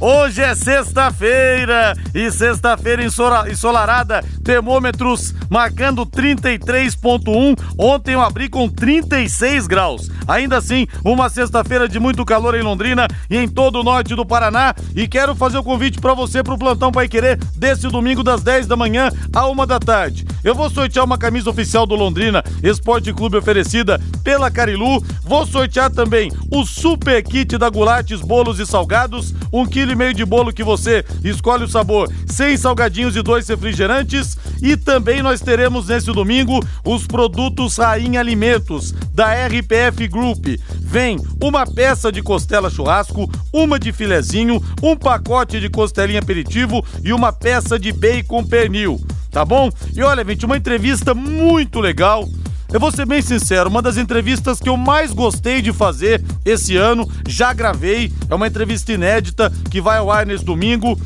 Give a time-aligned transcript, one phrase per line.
[0.00, 7.58] Hoje é sexta-feira e sexta-feira ensolarada, termômetros marcando 33.1.
[7.78, 10.10] Ontem eu abri com 36 graus.
[10.26, 14.26] Ainda assim, uma sexta-feira de muito calor em Londrina e em todo o norte do
[14.26, 14.74] Paraná.
[14.94, 18.42] E quero fazer o convite para você para o plantão Pai Querer desse domingo das
[18.42, 20.26] 10 da manhã à 1 da tarde.
[20.42, 25.02] Eu vou sortear uma camisa oficial do Londrina Esporte Clube oferecida pela Carilu.
[25.22, 30.14] Vou sortear também o super kit da Gulates Bolos e Salgados, um quilo e meio
[30.14, 34.36] de bolo que você escolhe o sabor, sem salgadinhos e dois refrigerantes.
[34.62, 40.46] E também nós teremos nesse domingo os produtos Rainha Alimentos da RPF Group.
[40.80, 47.12] Vem uma peça de costela churrasco, uma de filezinho, um pacote de costelinha aperitivo e
[47.12, 49.00] uma peça de bacon pernil.
[49.30, 49.70] Tá bom?
[49.94, 52.28] E olha, gente, uma entrevista muito legal
[52.74, 56.76] eu vou ser bem sincero, uma das entrevistas que eu mais gostei de fazer esse
[56.76, 60.98] ano, já gravei, é uma entrevista inédita que vai ao ar nesse domingo.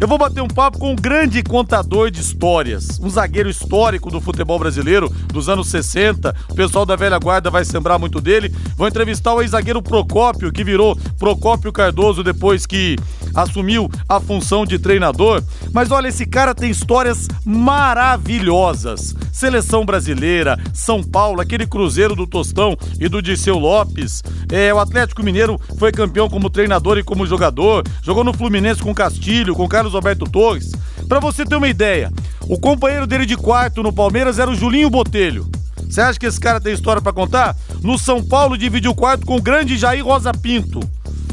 [0.00, 4.20] Eu vou bater um papo com um grande contador de histórias, um zagueiro histórico do
[4.20, 6.36] futebol brasileiro dos anos 60.
[6.48, 8.54] O pessoal da velha guarda vai se lembrar muito dele.
[8.76, 12.94] Vou entrevistar o ex-zagueiro Procópio, que virou Procópio Cardoso depois que
[13.34, 15.42] assumiu a função de treinador.
[15.72, 19.16] Mas olha, esse cara tem histórias maravilhosas.
[19.32, 24.22] Seleção brasileira, São Paulo, aquele Cruzeiro do Tostão e do Dirceu Lopes.
[24.50, 27.84] É, o Atlético Mineiro foi campeão como treinador e como jogador.
[28.02, 30.72] Jogou no Fluminense com Castilho, com Carlos Alberto Torres.
[31.08, 34.90] Para você ter uma ideia, o companheiro dele de quarto no Palmeiras era o Julinho
[34.90, 35.48] Botelho.
[35.88, 37.56] Você acha que esse cara tem história para contar?
[37.82, 40.80] No São Paulo dividiu o quarto com o grande Jair Rosa Pinto.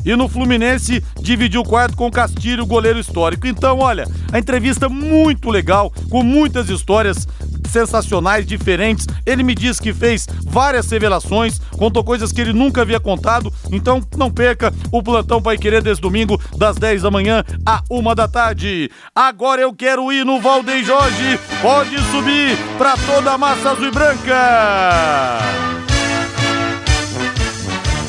[0.05, 3.47] E no Fluminense dividiu o quarto com o Castilho, goleiro histórico.
[3.47, 7.27] Então, olha, a entrevista muito legal, com muitas histórias
[7.65, 9.05] sensacionais, diferentes.
[9.25, 13.51] Ele me disse que fez várias revelações, contou coisas que ele nunca havia contado.
[13.71, 18.15] Então não perca o plantão Pai Querer desse domingo, das 10 da manhã à 1
[18.15, 18.89] da tarde.
[19.13, 21.39] Agora eu quero ir no Valdem Jorge.
[21.61, 25.39] Pode subir para toda a massa azul e branca.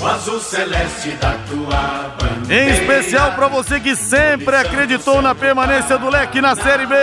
[0.01, 2.26] O azul celeste da tua.
[2.49, 6.95] Em especial para você que sempre acreditou na permanência do Leque na Série B.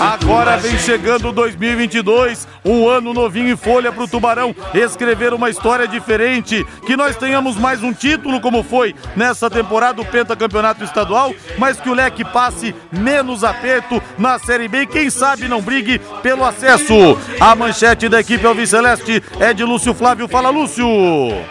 [0.00, 5.86] Agora vem chegando 2022, um ano novinho em folha para o Tubarão escrever uma história
[5.86, 6.66] diferente.
[6.84, 11.88] Que nós tenhamos mais um título, como foi nessa temporada do Pentacampeonato Estadual, mas que
[11.88, 17.16] o Leque passe menos aperto na Série B quem sabe não brigue pelo acesso.
[17.38, 20.26] A manchete da equipe Alviceleste é de Lúcio Flávio.
[20.26, 20.84] Fala, Lúcio!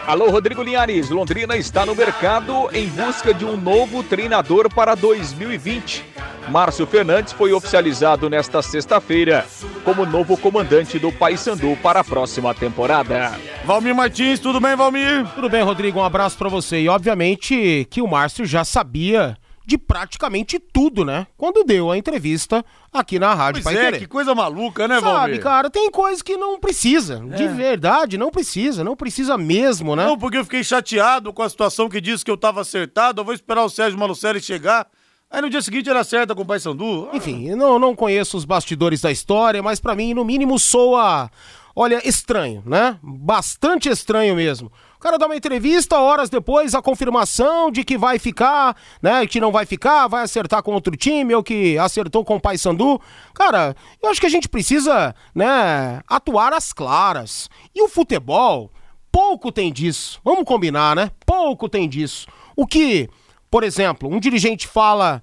[0.06, 1.08] Alô, Rodrigo Linhares.
[1.08, 6.04] Londrina está no mercado em busca de um novo treinador para 2020.
[6.48, 9.46] Márcio Fernandes foi oficializado nesta sexta-feira
[9.84, 13.38] como novo comandante do Paysandu para a próxima temporada.
[13.64, 15.24] Valmir Martins, tudo bem, Valmir?
[15.36, 16.00] Tudo bem, Rodrigo.
[16.00, 16.80] Um abraço para você.
[16.80, 21.26] E obviamente que o Márcio já sabia de praticamente tudo, né?
[21.36, 25.40] Quando deu a entrevista aqui na Rádio pois é, que coisa maluca, né, Sabe, Valmir?
[25.40, 27.24] cara, tem coisas que não precisa.
[27.30, 27.36] É.
[27.36, 28.82] De verdade, não precisa.
[28.82, 30.04] Não precisa mesmo, né?
[30.04, 33.20] Não, porque eu fiquei chateado com a situação que disse que eu tava acertado.
[33.20, 34.86] Eu vou esperar o Sérgio Malucelli chegar.
[35.30, 37.08] Aí no dia seguinte era certa com o Pai Sandu.
[37.10, 37.16] Ah.
[37.16, 41.30] Enfim, não, não conheço os bastidores da história, mas para mim, no mínimo, soa,
[41.74, 42.98] olha, estranho, né?
[43.02, 44.70] Bastante estranho mesmo
[45.02, 49.26] cara dá uma entrevista, horas depois a confirmação de que vai ficar, né?
[49.26, 53.00] Que não vai ficar, vai acertar com outro time, ou que acertou com o Paysandu.
[53.34, 57.50] Cara, eu acho que a gente precisa, né, atuar às claras.
[57.74, 58.70] E o futebol,
[59.10, 60.20] pouco tem disso.
[60.24, 61.10] Vamos combinar, né?
[61.26, 62.28] Pouco tem disso.
[62.54, 63.10] O que,
[63.50, 65.20] por exemplo, um dirigente fala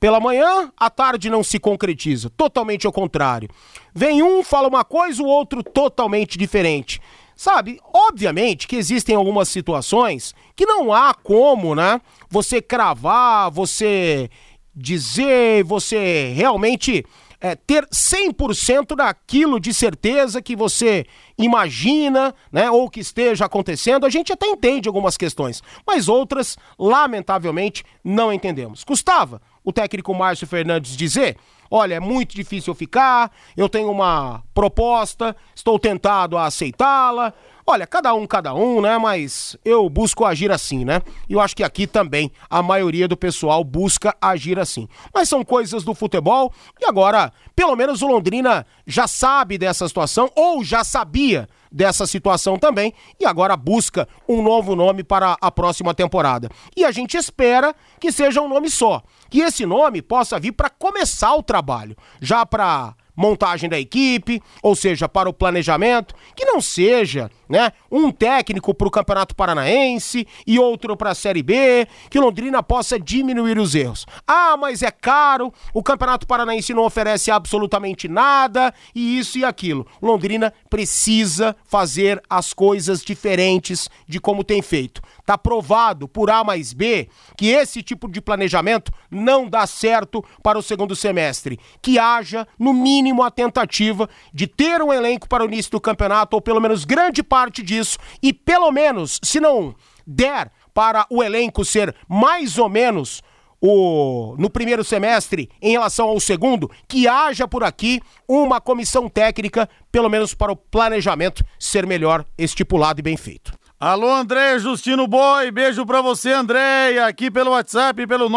[0.00, 2.30] pela manhã, à tarde não se concretiza.
[2.30, 3.50] Totalmente ao contrário.
[3.94, 6.98] Vem um, fala uma coisa, o outro totalmente diferente.
[7.40, 11.98] Sabe, obviamente que existem algumas situações que não há como, né?
[12.28, 14.28] Você cravar, você
[14.76, 17.02] dizer, você realmente
[17.40, 21.06] é, ter 100% daquilo de certeza que você
[21.38, 24.04] imagina, né, ou que esteja acontecendo.
[24.04, 28.84] A gente até entende algumas questões, mas outras, lamentavelmente, não entendemos.
[28.84, 31.38] Custava o técnico Márcio Fernandes dizer
[31.70, 37.32] olha, é muito difícil ficar, eu tenho uma proposta, estou tentado a aceitá-la.
[37.66, 38.98] Olha, cada um, cada um, né?
[38.98, 41.02] Mas eu busco agir assim, né?
[41.28, 44.88] E eu acho que aqui também a maioria do pessoal busca agir assim.
[45.12, 50.30] Mas são coisas do futebol e agora, pelo menos o Londrina já sabe dessa situação
[50.34, 55.94] ou já sabia dessa situação também e agora busca um novo nome para a próxima
[55.94, 56.48] temporada.
[56.76, 60.68] E a gente espera que seja um nome só, que esse nome possa vir para
[60.68, 66.60] começar o trabalho, já para montagem da equipe, ou seja, para o planejamento, que não
[66.60, 72.18] seja, né, um técnico para o Campeonato Paranaense e outro para a Série B, que
[72.18, 74.06] Londrina possa diminuir os erros.
[74.26, 79.86] Ah, mas é caro, o Campeonato Paranaense não oferece absolutamente nada e isso e aquilo.
[80.00, 85.02] Londrina precisa fazer as coisas diferentes de como tem feito.
[85.24, 90.58] Tá provado por A mais B que esse tipo de planejamento não dá certo para
[90.58, 91.58] o segundo semestre.
[91.80, 96.36] Que haja, no mínimo, a tentativa de ter um elenco para o início do campeonato,
[96.36, 99.74] ou pelo menos grande parte disso, e pelo menos, se não
[100.06, 103.22] der para o elenco ser mais ou menos
[103.60, 109.68] o, no primeiro semestre em relação ao segundo, que haja por aqui uma comissão técnica,
[109.92, 113.59] pelo menos para o planejamento ser melhor estipulado e bem feito.
[113.82, 118.28] Alô, André Justino Boy, beijo pra você, André, aqui pelo WhatsApp, pelo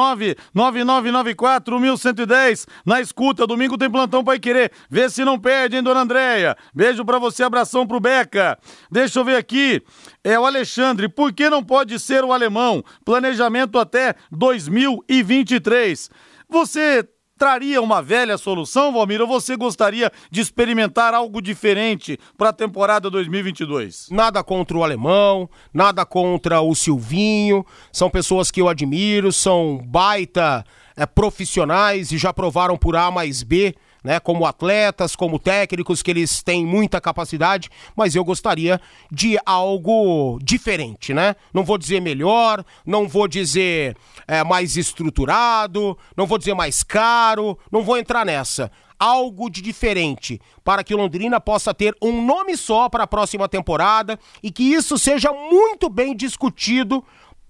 [0.56, 6.56] 99994-1110, na escuta, domingo tem plantão pra querer, vê se não perde, hein, dona Andréia,
[6.74, 8.58] beijo pra você, abração pro Beca,
[8.90, 9.84] deixa eu ver aqui,
[10.24, 12.82] é o Alexandre, por que não pode ser o alemão?
[13.04, 16.10] Planejamento até 2023.
[16.48, 17.06] Você
[17.44, 23.10] traria uma velha solução, Valmir, ou você gostaria de experimentar algo diferente para a temporada
[23.10, 24.08] 2022?
[24.10, 30.64] Nada contra o alemão, nada contra o Silvinho, são pessoas que eu admiro, são baita
[30.96, 36.12] é, profissionais e já provaram por A mais B né, como atletas, como técnicos, que
[36.12, 38.80] eles têm muita capacidade, mas eu gostaria
[39.12, 41.36] de algo diferente, né?
[41.54, 43.96] Não vou dizer melhor, não vou dizer
[44.28, 48.72] é, mais estruturado, não vou dizer mais caro, não vou entrar nessa
[49.04, 54.18] algo de diferente para que Londrina possa ter um nome só para a próxima temporada
[54.42, 57.04] e que isso seja muito bem discutido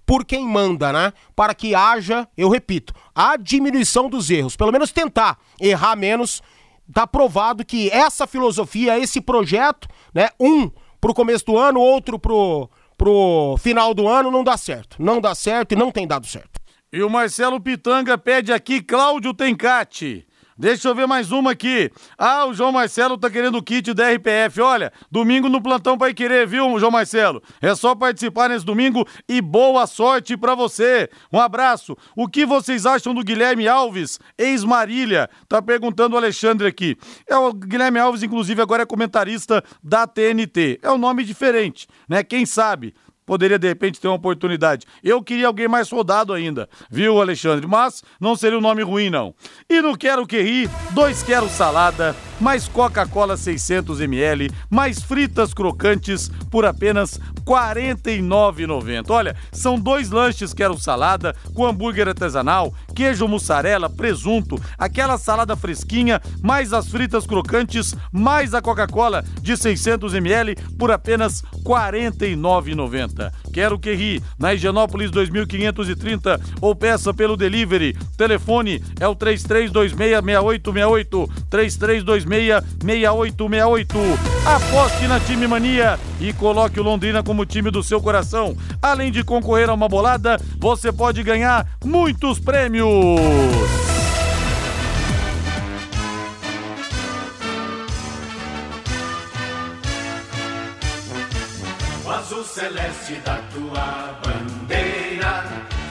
[0.06, 1.12] por quem manda, né?
[1.34, 6.42] Para que haja, eu repito, a diminuição dos erros, pelo menos tentar errar menos.
[6.92, 10.70] Tá provado que essa filosofia, esse projeto, né, um
[11.00, 14.96] pro começo do ano, outro pro pro final do ano não dá certo.
[15.02, 16.60] Não dá certo e não tem dado certo.
[16.92, 20.26] E o Marcelo Pitanga pede aqui Cláudio Tencati.
[20.56, 21.90] Deixa eu ver mais uma aqui.
[22.16, 24.60] Ah, o João Marcelo tá querendo o kit da RPF.
[24.60, 27.42] Olha, domingo no plantão vai querer, viu, João Marcelo?
[27.60, 31.10] É só participar nesse domingo e boa sorte para você.
[31.32, 31.96] Um abraço.
[32.14, 35.28] O que vocês acham do Guilherme Alves, ex-Marília?
[35.48, 36.96] Tá perguntando o Alexandre aqui.
[37.28, 40.78] É o Guilherme Alves, inclusive, agora é comentarista da TNT.
[40.82, 42.22] É um nome diferente, né?
[42.22, 42.94] Quem sabe?
[43.26, 44.86] Poderia de repente ter uma oportunidade.
[45.02, 47.66] Eu queria alguém mais soldado ainda, viu, Alexandre?
[47.66, 49.34] Mas não seria um nome ruim, não.
[49.68, 56.64] E no Quero Que Ri, dois Quero Salada, mais Coca-Cola 600ml, mais fritas crocantes por
[56.64, 59.10] apenas R$ 49,90.
[59.10, 66.20] Olha, são dois lanches Quero Salada com hambúrguer artesanal, queijo mussarela, presunto, aquela salada fresquinha,
[66.42, 73.32] mais as fritas crocantes, mais a Coca-Cola de 600ml por apenas R$ 49,90.
[73.54, 77.96] Quero que ri, na Higienópolis 2530 ou peça pelo delivery.
[78.16, 83.86] Telefone é o 33266868, 33266868.
[84.44, 88.56] Aposte na Time Mania e coloque o Londrina como time do seu coração.
[88.82, 93.93] Além de concorrer a uma bolada, você pode ganhar muitos prêmios.
[103.24, 105.44] Da tua bandeira,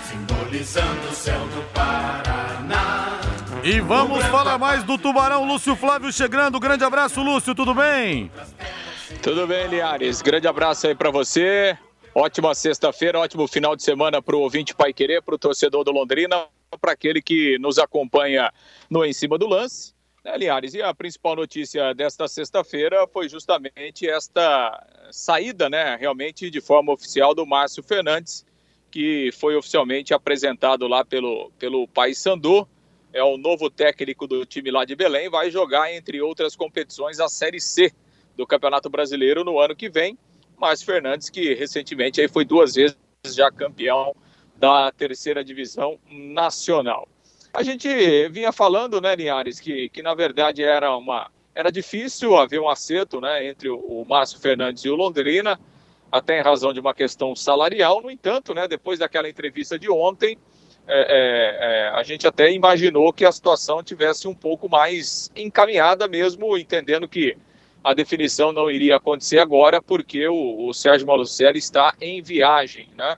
[0.09, 3.19] simbolizando o céu do Paraná.
[3.63, 6.59] E vamos falar mais do Tubarão, Lúcio Flávio chegando.
[6.59, 8.31] Grande abraço, Lúcio, tudo bem?
[9.21, 10.21] Tudo bem, Liares.
[10.21, 11.77] Grande abraço aí para você.
[12.15, 15.91] Ótima sexta-feira, ótimo final de semana para o ouvinte Pai Querer, para o torcedor do
[15.91, 16.45] Londrina,
[16.79, 18.51] para aquele que nos acompanha
[18.89, 19.92] no Em Cima do Lance.
[20.23, 26.61] Né, Linhares, e a principal notícia desta sexta-feira foi justamente esta saída, né, realmente de
[26.61, 28.45] forma oficial do Márcio Fernandes,
[28.89, 32.65] que foi oficialmente apresentado lá pelo, pelo Paysandu,
[33.11, 37.27] é o novo técnico do time lá de Belém, vai jogar, entre outras competições, a
[37.27, 37.91] Série C
[38.37, 40.17] do Campeonato Brasileiro no ano que vem.
[40.57, 44.15] Márcio Fernandes, que recentemente aí foi duas vezes já campeão
[44.55, 47.07] da terceira divisão nacional.
[47.53, 47.87] A gente
[48.29, 53.21] vinha falando, né, Linhares, que, que na verdade era uma era difícil haver um acerto,
[53.21, 55.59] né, entre o, o Márcio Fernandes e o Londrina,
[56.11, 58.01] até em razão de uma questão salarial.
[58.01, 60.35] No entanto, né, depois daquela entrevista de ontem,
[60.87, 66.07] é, é, é, a gente até imaginou que a situação tivesse um pouco mais encaminhada
[66.07, 67.37] mesmo, entendendo que
[67.83, 73.15] a definição não iria acontecer agora, porque o, o Sérgio Malucelli está em viagem, né?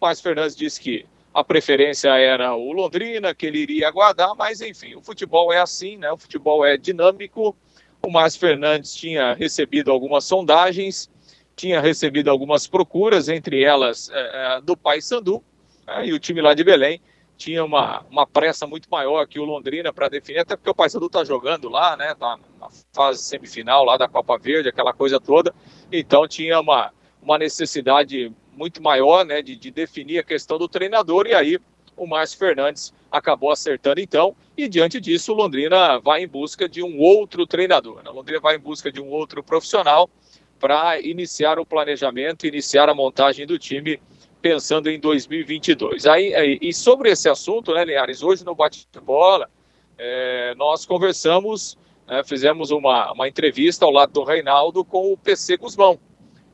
[0.00, 4.94] Mas Fernandes disse que a preferência era o Londrina, que ele iria aguardar, mas enfim,
[4.94, 6.12] o futebol é assim, né?
[6.12, 7.56] O futebol é dinâmico.
[8.00, 11.10] O Márcio Fernandes tinha recebido algumas sondagens,
[11.56, 15.42] tinha recebido algumas procuras, entre elas é, do Paysandu,
[15.84, 16.06] né?
[16.06, 17.00] e o time lá de Belém
[17.36, 21.06] tinha uma, uma pressa muito maior que o Londrina para definir, até porque o Paysandu
[21.06, 22.14] está jogando lá, né?
[22.14, 25.52] Tá na fase semifinal lá da Copa Verde, aquela coisa toda.
[25.90, 31.26] Então tinha uma, uma necessidade muito maior, né, de, de definir a questão do treinador
[31.26, 31.58] e aí
[31.96, 36.82] o Márcio Fernandes acabou acertando então, e diante disso o Londrina vai em busca de
[36.82, 38.02] um outro treinador.
[38.02, 38.10] Né?
[38.10, 40.10] O Londrina vai em busca de um outro profissional
[40.58, 44.00] para iniciar o planejamento, iniciar a montagem do time
[44.40, 46.06] pensando em 2022.
[46.06, 49.48] Aí, aí e sobre esse assunto, né, Linhares, hoje no bate-bola,
[49.96, 55.56] é, nós conversamos, né, fizemos uma, uma entrevista ao lado do Reinaldo com o PC
[55.56, 55.98] Guzmão.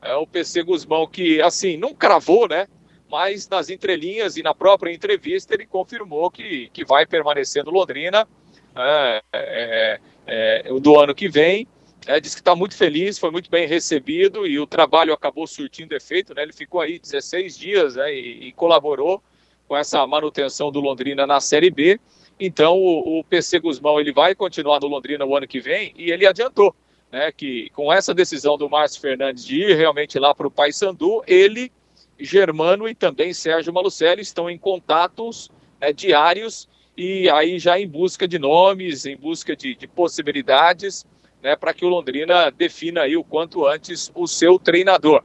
[0.03, 2.67] É, o PC Guzmão que, assim, não cravou, né,
[3.11, 8.27] mas nas entrelinhas e na própria entrevista ele confirmou que, que vai permanecer no Londrina
[8.75, 11.67] é, é, é, do ano que vem.
[12.07, 15.95] É, diz que está muito feliz, foi muito bem recebido e o trabalho acabou surtindo
[15.95, 16.35] efeito.
[16.35, 16.43] Né?
[16.43, 19.23] Ele ficou aí 16 dias né, e, e, colaborou
[19.69, 22.01] com essa manutenção do Londrina na Série B.
[22.39, 26.11] Então o, o PC Guzmão ele vai continuar no Londrina o ano que vem e
[26.11, 26.75] ele adiantou
[27.11, 31.23] né, que com essa decisão do Márcio Fernandes de ir realmente lá para o Paysandu,
[31.27, 31.73] ele,
[32.19, 35.51] Germano e também Sérgio Malucelli estão em contatos
[35.81, 41.07] né, diários e aí já em busca de nomes, em busca de, de possibilidades
[41.43, 45.23] né, para que o Londrina defina aí o quanto antes o seu treinador.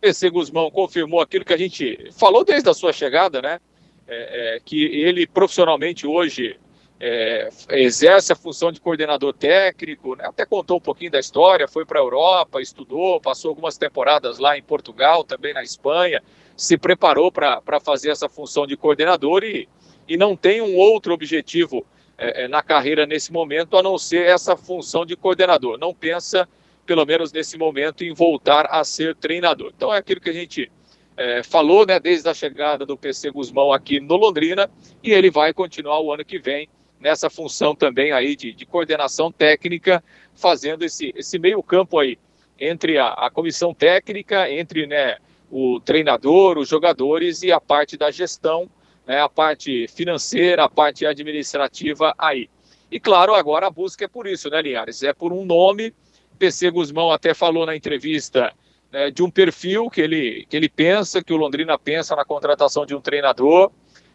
[0.00, 3.60] PC Guzmão confirmou aquilo que a gente falou desde a sua chegada, né?
[4.08, 6.58] É, é, que ele profissionalmente hoje
[7.04, 10.24] é, exerce a função de coordenador técnico, né?
[10.24, 14.56] até contou um pouquinho da história, foi para a Europa, estudou, passou algumas temporadas lá
[14.56, 16.22] em Portugal, também na Espanha,
[16.56, 19.68] se preparou para fazer essa função de coordenador e,
[20.06, 21.84] e não tem um outro objetivo
[22.16, 25.76] é, é, na carreira nesse momento, a não ser essa função de coordenador.
[25.78, 26.48] Não pensa,
[26.86, 29.72] pelo menos nesse momento, em voltar a ser treinador.
[29.76, 30.70] Então é aquilo que a gente
[31.16, 34.70] é, falou, né, desde a chegada do PC Guzmão aqui no Londrina,
[35.02, 36.68] e ele vai continuar o ano que vem
[37.02, 40.02] nessa função também aí de, de coordenação técnica,
[40.34, 42.18] fazendo esse, esse meio campo aí
[42.58, 45.18] entre a, a comissão técnica, entre né,
[45.50, 48.70] o treinador, os jogadores e a parte da gestão
[49.06, 52.48] né, a parte financeira, a parte administrativa aí.
[52.90, 55.02] E claro, agora a busca é por isso, né, Linhares?
[55.02, 55.94] É por um nome.
[56.38, 58.52] PC Guzmão até falou na entrevista
[58.90, 62.84] né, de um perfil que ele, que ele pensa, que o Londrina pensa na contratação
[62.84, 63.70] de um treinador.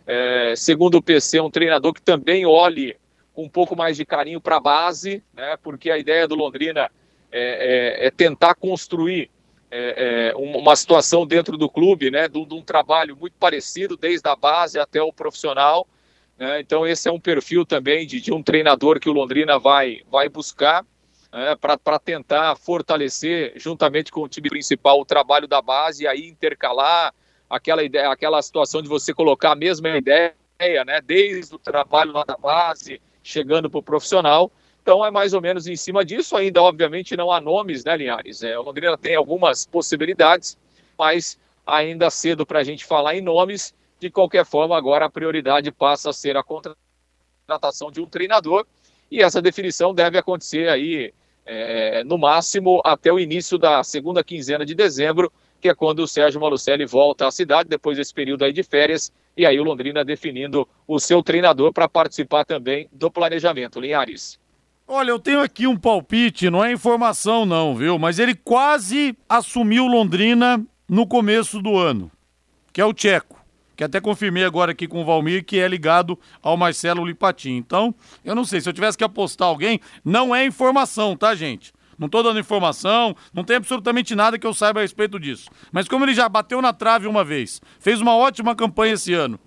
[0.07, 2.95] É, segundo o PC, um treinador que também olhe
[3.33, 6.89] com um pouco mais de carinho para a base, né, porque a ideia do Londrina
[7.29, 9.29] é, é, é tentar construir
[9.69, 14.27] é, é, uma situação dentro do clube, né, de, de, um trabalho muito parecido, desde
[14.29, 15.85] a base até o profissional.
[16.37, 20.03] Né, então, esse é um perfil também de, de, um treinador que o Londrina vai,
[20.09, 20.85] vai buscar
[21.33, 26.27] né, para tentar fortalecer, juntamente com o time principal, o trabalho da base e aí
[26.27, 27.13] intercalar
[27.49, 30.33] aquela, ideia, aquela situação de você colocar a mesma ideia,
[30.85, 34.51] né, desde o trabalho lá da base, chegando para o profissional.
[34.81, 36.35] Então é mais ou menos em cima disso.
[36.35, 38.41] Ainda, obviamente, não há nomes, né, Linhares?
[38.41, 40.57] É, o Londrina tem algumas possibilidades,
[40.97, 43.75] mas ainda cedo para a gente falar em nomes.
[43.99, 48.65] De qualquer forma, agora a prioridade passa a ser a contratação de um treinador
[49.09, 51.13] e essa definição deve acontecer aí
[51.45, 55.31] é, no máximo até o início da segunda quinzena de dezembro,
[55.67, 59.11] que é quando o Sérgio Malucelli volta à cidade depois desse período aí de férias
[59.35, 63.79] e aí o Londrina definindo o seu treinador para participar também do planejamento.
[63.81, 64.39] Linhares.
[64.87, 67.99] Olha, eu tenho aqui um palpite, não é informação não, viu?
[67.99, 72.09] Mas ele quase assumiu Londrina no começo do ano,
[72.71, 73.35] que é o Tcheco.
[73.75, 77.57] Que até confirmei agora aqui com o Valmir que é ligado ao Marcelo Lipatim.
[77.57, 77.93] Então,
[78.23, 81.73] eu não sei, se eu tivesse que apostar alguém, não é informação, tá, gente?
[81.97, 85.49] Não tô dando informação, não tem absolutamente nada que eu saiba a respeito disso.
[85.71, 89.39] Mas como ele já bateu na trave uma vez, fez uma ótima campanha esse ano,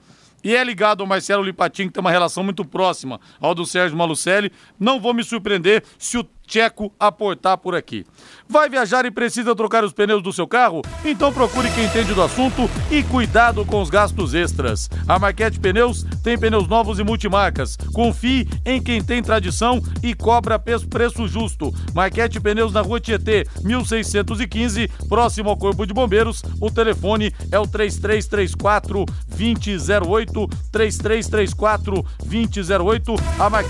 [0.42, 3.96] e é ligado ao Marcelo Lipatin, que tem uma relação muito próxima ao do Sérgio
[3.96, 4.50] Malucelli.
[4.78, 8.04] Não vou me surpreender se o Tcheco aportar por aqui.
[8.48, 10.82] Vai viajar e precisa trocar os pneus do seu carro?
[11.04, 14.90] Então procure quem entende do assunto e cuidado com os gastos extras.
[15.06, 17.76] A Marquete Pneus tem pneus novos e multimarcas.
[17.94, 21.72] Confie em quem tem tradição e cobra preço justo.
[21.94, 26.42] Marquete Pneus na Rua Tietê, 1615, próximo ao Corpo de Bombeiros.
[26.60, 33.14] O telefone é o 3334 2008 3334 2008.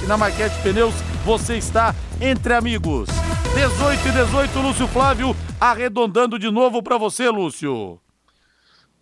[0.09, 0.95] Na Marquete Pneus
[1.27, 3.09] você está entre amigos.
[3.55, 7.99] 18 e 18, Lúcio Flávio, arredondando de novo para você, Lúcio.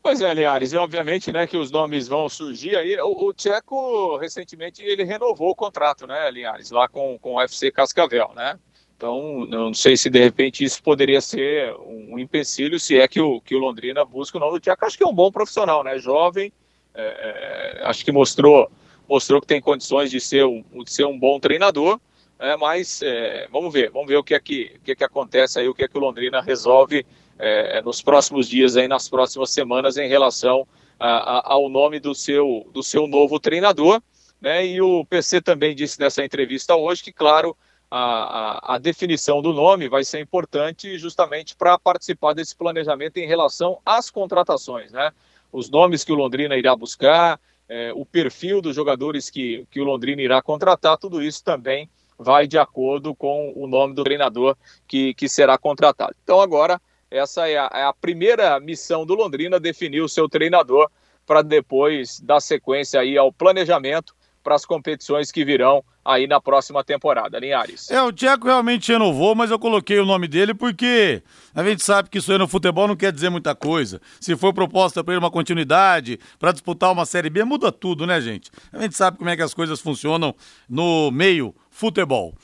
[0.02, 2.98] Pois é, Linhares, e obviamente né, que os nomes vão surgir aí.
[3.00, 7.70] O, o Tcheco, recentemente, ele renovou o contrato, né, Linhares, lá com, com o UFC
[7.70, 8.58] Cascavel, né?
[8.96, 13.40] Então, não sei se de repente isso poderia ser um empecilho, se é que o,
[13.40, 14.84] que o Londrina busca o nome do Tcheco.
[14.84, 15.98] Acho que é um bom profissional, né?
[15.98, 16.52] Jovem,
[16.94, 18.68] é, é, acho que mostrou,
[19.08, 22.00] mostrou que tem condições de ser um, de ser um bom treinador.
[22.38, 25.04] É, mas é, vamos ver, vamos ver o que é que, o que, é que
[25.04, 27.04] acontece aí, o que é que o Londrina resolve
[27.36, 30.66] é, nos próximos dias, aí, nas próximas semanas, em relação
[31.00, 34.00] a, a, ao nome do seu, do seu novo treinador.
[34.40, 34.66] Né?
[34.66, 37.56] E o PC também disse nessa entrevista hoje que, claro,
[37.90, 43.26] a, a, a definição do nome vai ser importante justamente para participar desse planejamento em
[43.26, 44.92] relação às contratações.
[44.92, 45.10] Né?
[45.52, 49.84] Os nomes que o Londrina irá buscar, é, o perfil dos jogadores que, que o
[49.84, 51.88] Londrina irá contratar, tudo isso também
[52.18, 54.56] vai de acordo com o nome do treinador
[54.86, 56.14] que, que será contratado.
[56.22, 60.90] Então, agora essa é a, é a primeira missão do Londrina, definir o seu treinador
[61.24, 66.82] para depois dar sequência aí ao planejamento para as competições que virão aí na próxima
[66.82, 67.90] temporada, Linhares.
[67.90, 71.22] É, o Tcheco realmente renovou, mas eu coloquei o nome dele porque
[71.54, 74.00] a gente sabe que isso aí no futebol não quer dizer muita coisa.
[74.18, 78.20] Se for proposta para ele uma continuidade, para disputar uma Série B, muda tudo, né,
[78.20, 78.50] gente?
[78.72, 80.34] A gente sabe como é que as coisas funcionam
[80.68, 82.34] no meio futebol.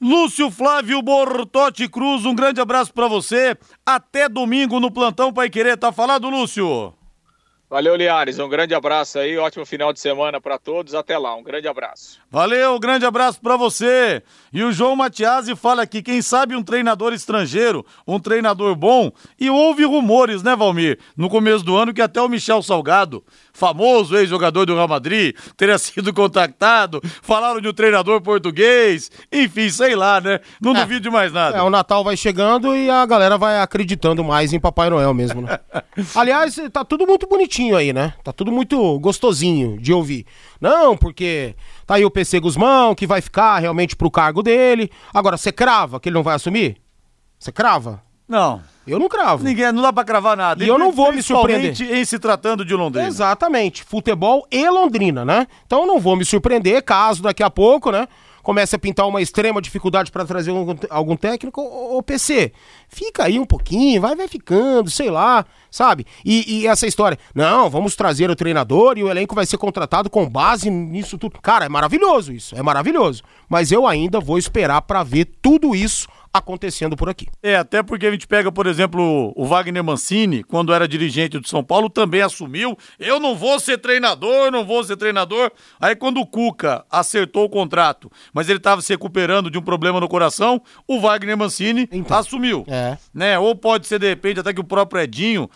[0.00, 3.56] Lúcio Flávio Bortotti Cruz, um grande abraço para você.
[3.84, 5.76] Até domingo no Plantão Pai Querer.
[5.76, 6.94] Tá falado, Lúcio?
[7.70, 8.40] Valeu, Liares.
[8.40, 9.38] Um grande abraço aí.
[9.38, 10.92] Ótimo final de semana para todos.
[10.92, 11.36] Até lá.
[11.36, 12.18] Um grande abraço.
[12.28, 14.24] Valeu, um grande abraço para você.
[14.52, 19.48] E o João Matiasi fala aqui, quem sabe um treinador estrangeiro, um treinador bom, e
[19.48, 23.24] houve rumores, né, Valmir, no começo do ano que até o Michel Salgado,
[23.60, 29.94] famoso ex-jogador do Real Madrid, teria sido contactado, falaram de um treinador português, enfim, sei
[29.94, 30.40] lá, né?
[30.62, 31.58] Não é, duvido de mais nada.
[31.58, 35.42] É, o Natal vai chegando e a galera vai acreditando mais em Papai Noel mesmo,
[35.42, 35.58] né?
[36.16, 38.14] Aliás, tá tudo muito bonitinho aí, né?
[38.24, 40.24] Tá tudo muito gostosinho de ouvir.
[40.58, 41.54] Não, porque
[41.86, 44.90] tá aí o PC Guzmão, que vai ficar realmente pro cargo dele.
[45.12, 46.78] Agora, você crava que ele não vai assumir?
[47.38, 48.02] Você crava?
[48.30, 48.62] Não.
[48.86, 49.42] Eu não cravo.
[49.42, 50.64] Ninguém, não dá pra cravar nada.
[50.64, 51.74] E eu não vou me surpreender.
[51.80, 53.08] em se tratando de Londrina.
[53.08, 53.82] Exatamente.
[53.82, 55.48] Futebol e Londrina, né?
[55.66, 58.06] Então eu não vou me surpreender caso daqui a pouco, né?
[58.42, 62.52] Comece a pintar uma extrema dificuldade para trazer um, algum técnico, o PC,
[62.88, 66.06] fica aí um pouquinho, vai, vai ficando, sei lá, sabe?
[66.24, 70.08] E, e, essa história, não, vamos trazer o treinador e o elenco vai ser contratado
[70.08, 71.38] com base nisso tudo.
[71.42, 73.22] Cara, é maravilhoso isso, é maravilhoso.
[73.46, 77.26] Mas eu ainda vou esperar para ver tudo isso acontecendo por aqui.
[77.42, 81.48] É, até porque a gente pega, por exemplo, o Wagner Mancini, quando era dirigente do
[81.48, 82.78] São Paulo, também assumiu.
[82.98, 85.50] Eu não vou ser treinador, não vou ser treinador.
[85.80, 89.98] Aí quando o Cuca acertou o contrato, mas ele estava se recuperando de um problema
[89.98, 92.64] no coração, o Wagner Mancini então, assumiu.
[92.68, 92.96] É.
[93.12, 93.38] Né?
[93.38, 95.50] Ou pode ser, de repente, até que o próprio Edinho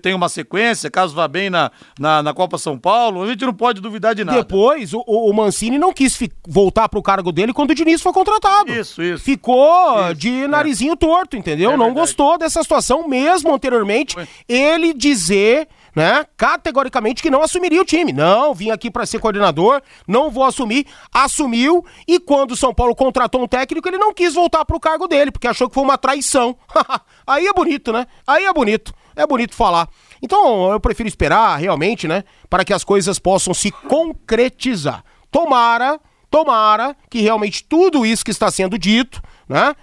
[0.00, 3.22] tenha uma sequência, caso vá bem na, na, na Copa São Paulo.
[3.22, 4.38] A gente não pode duvidar de nada.
[4.38, 6.16] Depois, o, o Mancini não quis
[6.46, 8.72] voltar para o cargo dele quando o Diniz foi contratado.
[8.72, 9.24] Isso, isso.
[9.24, 11.70] Ficou isso de narizinho torto, entendeu?
[11.70, 14.14] É não gostou dessa situação, mesmo anteriormente,
[14.46, 18.12] ele dizer né, categoricamente que não assumiria o time.
[18.12, 20.86] Não, vim aqui para ser coordenador, não vou assumir.
[21.10, 25.08] Assumiu e quando o São Paulo contratou um técnico, ele não quis voltar pro cargo
[25.08, 26.54] dele, porque achou que foi uma traição.
[27.26, 28.06] Aí é bonito, né?
[28.26, 28.92] Aí é bonito.
[29.16, 29.88] É bonito falar.
[30.20, 35.02] Então, eu prefiro esperar realmente, né, para que as coisas possam se concretizar.
[35.30, 35.98] Tomara,
[36.30, 39.74] tomara que realmente tudo isso que está sendo dito, né,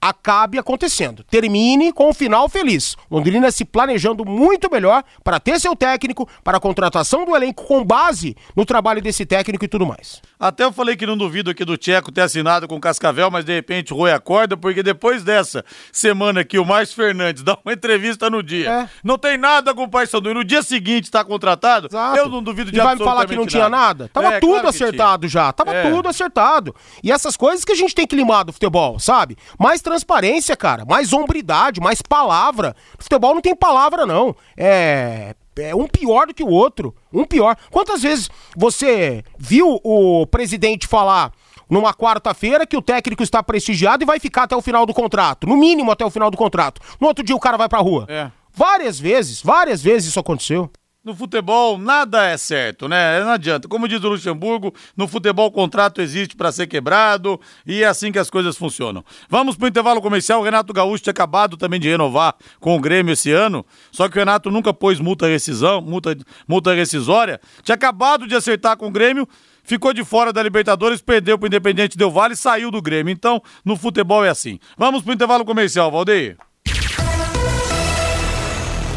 [0.00, 1.24] acabe acontecendo.
[1.24, 2.96] Termine com um final feliz.
[3.10, 7.84] Londrina se planejando muito melhor para ter seu técnico, para a contratação do elenco com
[7.84, 10.20] base no trabalho desse técnico e tudo mais.
[10.38, 13.44] Até eu falei que não duvido aqui do Tcheco ter assinado com o Cascavel, mas
[13.44, 17.72] de repente o Rui acorda, porque depois dessa semana que o Márcio Fernandes dá uma
[17.72, 18.88] entrevista no dia, é.
[19.02, 22.18] não tem nada com o Paysandu e no dia seguinte está contratado, Exato.
[22.18, 24.10] eu não duvido de e vai falar que não tinha nada?
[24.12, 25.90] Tava é, tudo claro acertado já, tava é.
[25.90, 26.74] tudo acertado.
[27.02, 29.36] E essas coisas que a gente tem que limar do futebol, sabe?
[29.58, 32.76] Mais transparência, cara, mais hombridade, mais palavra.
[32.98, 34.34] Futebol não tem palavra, não.
[34.56, 36.94] É é um pior do que o outro.
[37.10, 37.56] Um pior.
[37.70, 41.32] Quantas vezes você viu o presidente falar
[41.68, 45.46] numa quarta-feira que o técnico está prestigiado e vai ficar até o final do contrato?
[45.46, 46.80] No mínimo até o final do contrato.
[47.00, 48.04] No outro dia o cara vai pra rua.
[48.06, 48.30] É.
[48.52, 50.70] Várias vezes, várias vezes isso aconteceu.
[51.06, 53.20] No futebol, nada é certo, né?
[53.20, 53.68] Não adianta.
[53.68, 58.10] Como diz o Luxemburgo, no futebol o contrato existe para ser quebrado e é assim
[58.10, 59.04] que as coisas funcionam.
[59.28, 60.40] Vamos para o intervalo comercial.
[60.40, 64.16] O Renato Gaúcho tinha acabado também de renovar com o Grêmio esse ano, só que
[64.16, 66.16] o Renato nunca pôs multa rescisão, multa,
[66.48, 67.40] multa rescisória.
[67.62, 69.28] Tinha acabado de acertar com o Grêmio,
[69.62, 73.12] ficou de fora da Libertadores, perdeu para o Independente Del Vale e saiu do Grêmio.
[73.12, 74.58] Então, no futebol é assim.
[74.76, 76.36] Vamos para o intervalo comercial, Valdeir.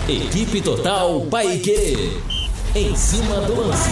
[0.10, 2.20] Equipe Total Paique.
[2.74, 3.92] Em cima do lance.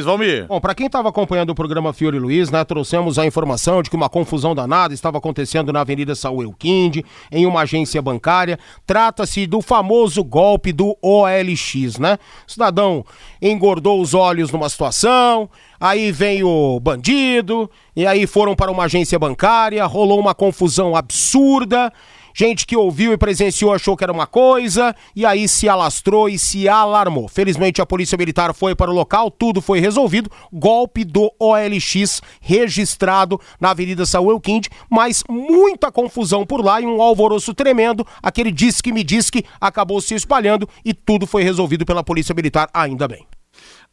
[0.00, 0.46] Valmir.
[0.46, 3.96] Bom, para quem estava acompanhando o programa Fiore Luiz, né, trouxemos a informação de que
[3.96, 8.56] uma confusão danada estava acontecendo na Avenida Saúl Elquinde, em uma agência bancária.
[8.86, 12.18] Trata-se do famoso golpe do OLX, né?
[12.46, 13.04] O cidadão
[13.40, 19.18] engordou os olhos numa situação, aí vem o bandido, e aí foram para uma agência
[19.18, 21.92] bancária, rolou uma confusão absurda.
[22.34, 26.38] Gente que ouviu e presenciou achou que era uma coisa e aí se alastrou e
[26.38, 27.28] se alarmou.
[27.28, 30.30] Felizmente a Polícia Militar foi para o local, tudo foi resolvido.
[30.52, 37.00] Golpe do OLX registrado na Avenida Saúl Quinte, mas muita confusão por lá e um
[37.02, 38.06] alvoroço tremendo.
[38.22, 42.34] Aquele diz que me diz que acabou se espalhando e tudo foi resolvido pela Polícia
[42.34, 43.26] Militar, ainda bem.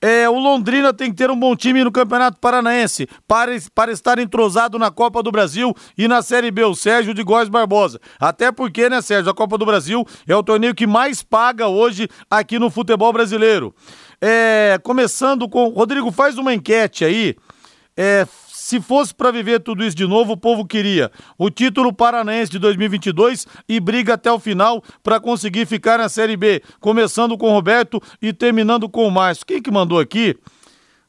[0.01, 4.18] É, o Londrina tem que ter um bom time no Campeonato Paranaense para, para estar
[4.18, 8.01] entrosado na Copa do Brasil e na Série B, o Sérgio de Góes Barbosa.
[8.18, 12.09] Até porque, né, Sérgio, a Copa do Brasil é o torneio que mais paga hoje
[12.31, 13.75] aqui no futebol brasileiro.
[14.20, 15.68] É, começando com.
[15.68, 17.37] Rodrigo, faz uma enquete aí.
[17.94, 18.27] É,
[18.73, 22.59] se fosse para viver tudo isso de novo, o povo queria o título paranaense de
[22.59, 27.53] 2022 e briga até o final para conseguir ficar na Série B, começando com o
[27.53, 29.45] Roberto e terminando com o Márcio.
[29.45, 30.39] Quem que mandou aqui?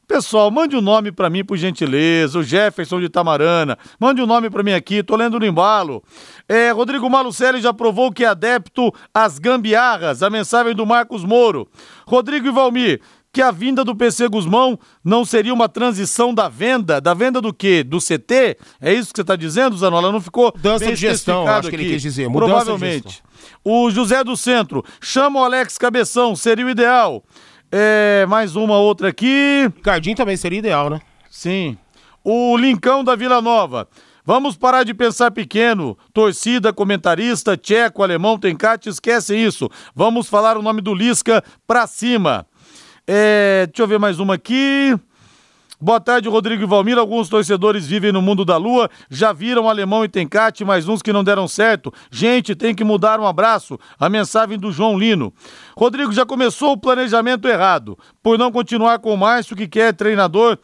[0.06, 2.38] Pessoal, mande o um nome para mim, por gentileza.
[2.38, 3.78] O Jefferson de Tamarana.
[3.98, 6.04] Mande o um nome para mim aqui, tô lendo no embalo.
[6.50, 10.22] É, Rodrigo Malucelli já provou que é adepto às gambiarras.
[10.22, 11.70] A mensagem do Marcos Moro.
[12.06, 13.00] Rodrigo e Valmir,
[13.34, 17.02] que a vinda do PC Guzmão não seria uma transição da venda?
[17.02, 17.84] Da venda do quê?
[17.84, 18.58] Do CT?
[18.80, 20.12] É isso que você está dizendo, Zanola?
[20.12, 22.30] Não ficou Mudança bem de gestão, acho que ele quis dizer.
[22.30, 23.24] Mudança Provavelmente.
[23.66, 27.24] O José do Centro, chama o Alex Cabeção, seria o ideal.
[27.72, 29.68] É, mais uma outra aqui.
[29.82, 31.02] Cardinho também seria ideal, né?
[31.28, 31.76] Sim.
[32.24, 33.88] O Lincão da Vila Nova.
[34.24, 35.98] Vamos parar de pensar pequeno.
[36.14, 39.70] Torcida, comentarista, tcheco, alemão, tencate, esquece isso.
[39.96, 42.46] Vamos falar o nome do Lisca pra cima.
[43.06, 44.98] É, deixa eu ver mais uma aqui.
[45.80, 46.98] Boa tarde, Rodrigo e Valmir.
[46.98, 51.12] Alguns torcedores vivem no mundo da lua, já viram alemão e tencate, mas uns que
[51.12, 51.94] não deram certo.
[52.10, 53.78] Gente, tem que mudar um abraço.
[54.00, 55.34] A mensagem do João Lino.
[55.76, 58.00] Rodrigo, já começou o planejamento errado.
[58.22, 60.58] Por não continuar com o Márcio, que quer treinador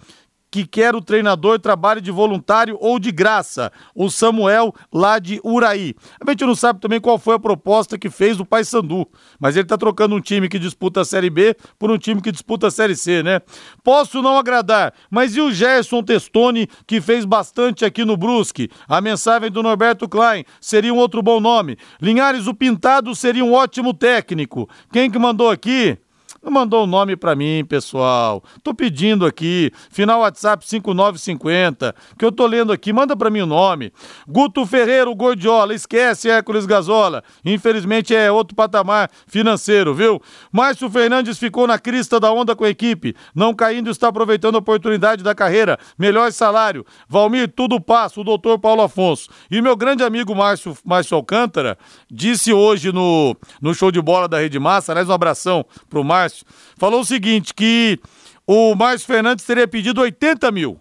[0.52, 5.96] que quer o treinador trabalhe de voluntário ou de graça, o Samuel lá de Uraí.
[6.26, 9.08] A gente não sabe também qual foi a proposta que fez o Paysandu,
[9.40, 12.32] mas ele tá trocando um time que disputa a Série B por um time que
[12.32, 13.42] disputa a Série C, né?
[13.84, 18.70] Posso não agradar, mas e o Gerson Testoni, que fez bastante aqui no Brusque?
[18.88, 21.78] A mensagem do Norberto Klein seria um outro bom nome.
[22.02, 24.70] Linhares, o Pintado seria um ótimo técnico.
[24.92, 25.98] Quem que mandou aqui?
[26.42, 28.42] Não mandou o nome para mim, pessoal.
[28.64, 33.46] Tô pedindo aqui, final WhatsApp 5950, que eu tô lendo aqui, manda para mim o
[33.46, 33.92] nome.
[34.26, 37.24] Guto Ferreira, o Gordiola, esquece Hércules Gazola.
[37.44, 40.22] Infelizmente é outro patamar financeiro, viu?
[40.50, 44.60] Márcio Fernandes ficou na crista da onda com a equipe, não caindo, está aproveitando a
[44.60, 45.78] oportunidade da carreira.
[45.98, 46.86] Melhor salário.
[47.10, 49.30] Valmir, tudo passa, o doutor Paulo Afonso.
[49.52, 51.78] E meu grande amigo Márcio, Márcio Alcântara
[52.10, 56.29] disse hoje no, no show de bola da Rede Massa, aliás, um abração pro Márcio
[56.30, 56.46] Márcio,
[56.78, 58.00] falou o seguinte: que
[58.46, 60.80] o Márcio Fernandes teria pedido 80 mil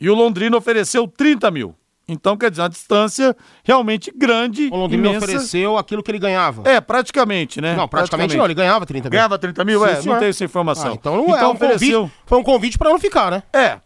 [0.00, 1.74] e o Londrina ofereceu 30 mil.
[2.08, 4.68] Então, quer dizer, uma distância realmente grande.
[4.70, 5.24] O Londrina imensa.
[5.24, 6.62] ofereceu aquilo que ele ganhava.
[6.68, 7.74] É, praticamente, né?
[7.74, 9.10] Não, praticamente, não, ele ganhava 30 mil.
[9.10, 9.80] Ganhava 30 mil?
[9.80, 10.12] Sim, é, senhor.
[10.12, 10.92] não tenho essa informação.
[10.92, 12.02] Ah, então não é um ofereceu...
[12.02, 13.42] convite, foi um convite para não ficar, né?
[13.52, 13.80] É.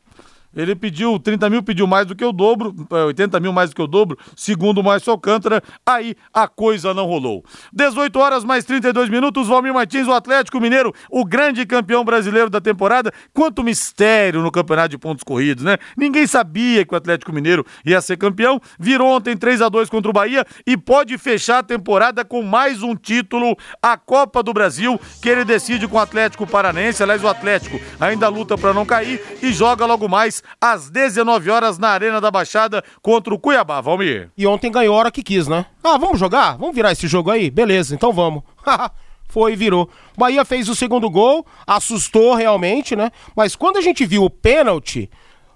[0.54, 3.76] Ele pediu 30 mil, pediu mais do que o dobro, 80 é, mil mais do
[3.76, 7.44] que o dobro, segundo o Márcio Alcântara, aí a coisa não rolou.
[7.72, 12.60] 18 horas mais 32 minutos, Valmir Martins, o Atlético Mineiro, o grande campeão brasileiro da
[12.60, 13.12] temporada.
[13.32, 15.78] Quanto mistério no campeonato de pontos corridos, né?
[15.96, 20.10] Ninguém sabia que o Atlético Mineiro ia ser campeão, virou ontem 3 a 2 contra
[20.10, 25.00] o Bahia e pode fechar a temporada com mais um título, a Copa do Brasil,
[25.22, 27.02] que ele decide com o Atlético Paranense.
[27.02, 31.78] Aliás, o Atlético ainda luta para não cair e joga logo mais às 19 horas
[31.78, 34.30] na Arena da Baixada contra o Cuiabá, Valmir.
[34.36, 35.66] E ontem ganhou a hora que quis, né?
[35.82, 36.56] Ah, vamos jogar?
[36.56, 37.50] Vamos virar esse jogo aí?
[37.50, 38.42] Beleza, então vamos.
[39.28, 39.88] Foi, virou.
[40.18, 43.12] Bahia fez o segundo gol, assustou realmente, né?
[43.36, 45.08] Mas quando a gente viu o pênalti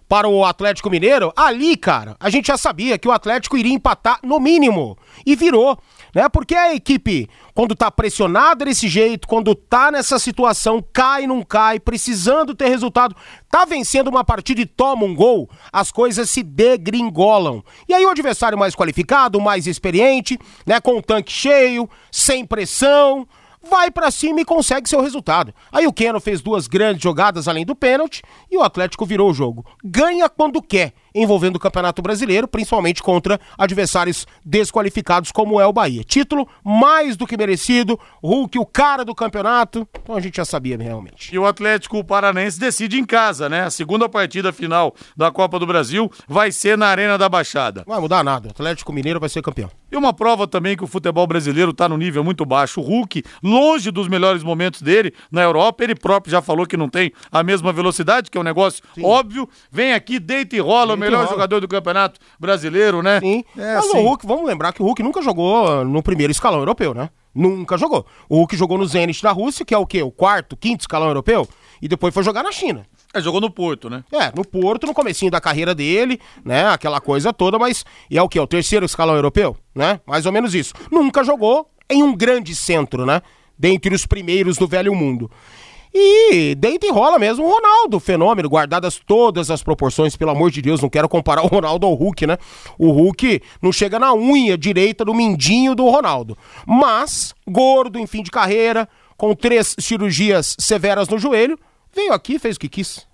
[0.09, 4.21] para o Atlético Mineiro, ali, cara, a gente já sabia que o Atlético iria empatar
[4.23, 4.97] no mínimo.
[5.27, 5.77] E virou
[6.15, 6.29] né?
[6.29, 11.81] Porque a equipe, quando tá pressionada desse jeito, quando tá nessa situação, cai, não cai,
[11.81, 13.17] precisando ter resultado,
[13.51, 17.63] tá vencendo uma partida e toma um gol, as coisas se degringolam.
[17.89, 23.27] E aí o adversário mais qualificado, mais experiente, né, com o tanque cheio, sem pressão,
[23.69, 25.55] vai para cima e consegue seu resultado.
[25.73, 29.35] Aí o Keno fez duas grandes jogadas além do pênalti e o Atlético virou o
[29.35, 29.65] jogo.
[29.83, 36.03] Ganha quando quer envolvendo o Campeonato Brasileiro, principalmente contra adversários desqualificados como é o Bahia.
[36.03, 40.77] Título mais do que merecido, Hulk o cara do campeonato, então a gente já sabia
[40.77, 41.35] realmente.
[41.35, 43.63] E o Atlético Paranense decide em casa, né?
[43.63, 47.85] A segunda partida final da Copa do Brasil vai ser na Arena da Baixada.
[47.87, 49.71] Não vai mudar nada, o Atlético Mineiro vai ser campeão.
[49.91, 52.81] E uma prova também que o futebol brasileiro está no nível muito baixo.
[52.81, 56.89] O Hulk, longe dos melhores momentos dele na Europa, ele próprio já falou que não
[56.89, 59.05] tem a mesma velocidade, que é um negócio Sim.
[59.05, 59.49] óbvio.
[59.71, 61.31] Vem aqui, deita e rola, melhor rola.
[61.31, 63.21] jogador do Campeonato Brasileiro, né?
[63.21, 63.45] Sim.
[63.57, 66.95] É, Mas o Hulk, vamos lembrar que o Hulk nunca jogou no primeiro escalão europeu,
[66.95, 67.11] né?
[67.35, 68.07] Nunca jogou.
[68.29, 70.03] O Hulk jogou no Zenit da Rússia, que é o quê?
[70.03, 71.49] O quarto, quinto escalão europeu,
[71.83, 72.87] e depois foi jogar na China.
[73.13, 74.05] É, jogou no Porto, né?
[74.13, 76.67] É, no Porto, no comecinho da carreira dele, né?
[76.69, 78.41] Aquela coisa toda, mas e é o quê?
[78.41, 80.01] O terceiro escalão europeu, né?
[80.07, 80.75] Mais ou menos isso.
[80.91, 83.21] Nunca jogou em um grande centro, né?
[83.57, 85.31] Dentre os primeiros do velho mundo.
[85.97, 90.61] E deita e rola mesmo o Ronaldo, fenômeno, guardadas todas as proporções, pelo amor de
[90.61, 92.37] Deus, não quero comparar o Ronaldo ao Hulk, né?
[92.77, 96.37] O Hulk não chega na unha direita do mindinho do Ronaldo.
[96.67, 101.57] Mas, gordo, em fim de carreira, com três cirurgias severas no joelho,
[101.95, 103.07] veio aqui e fez o que quis.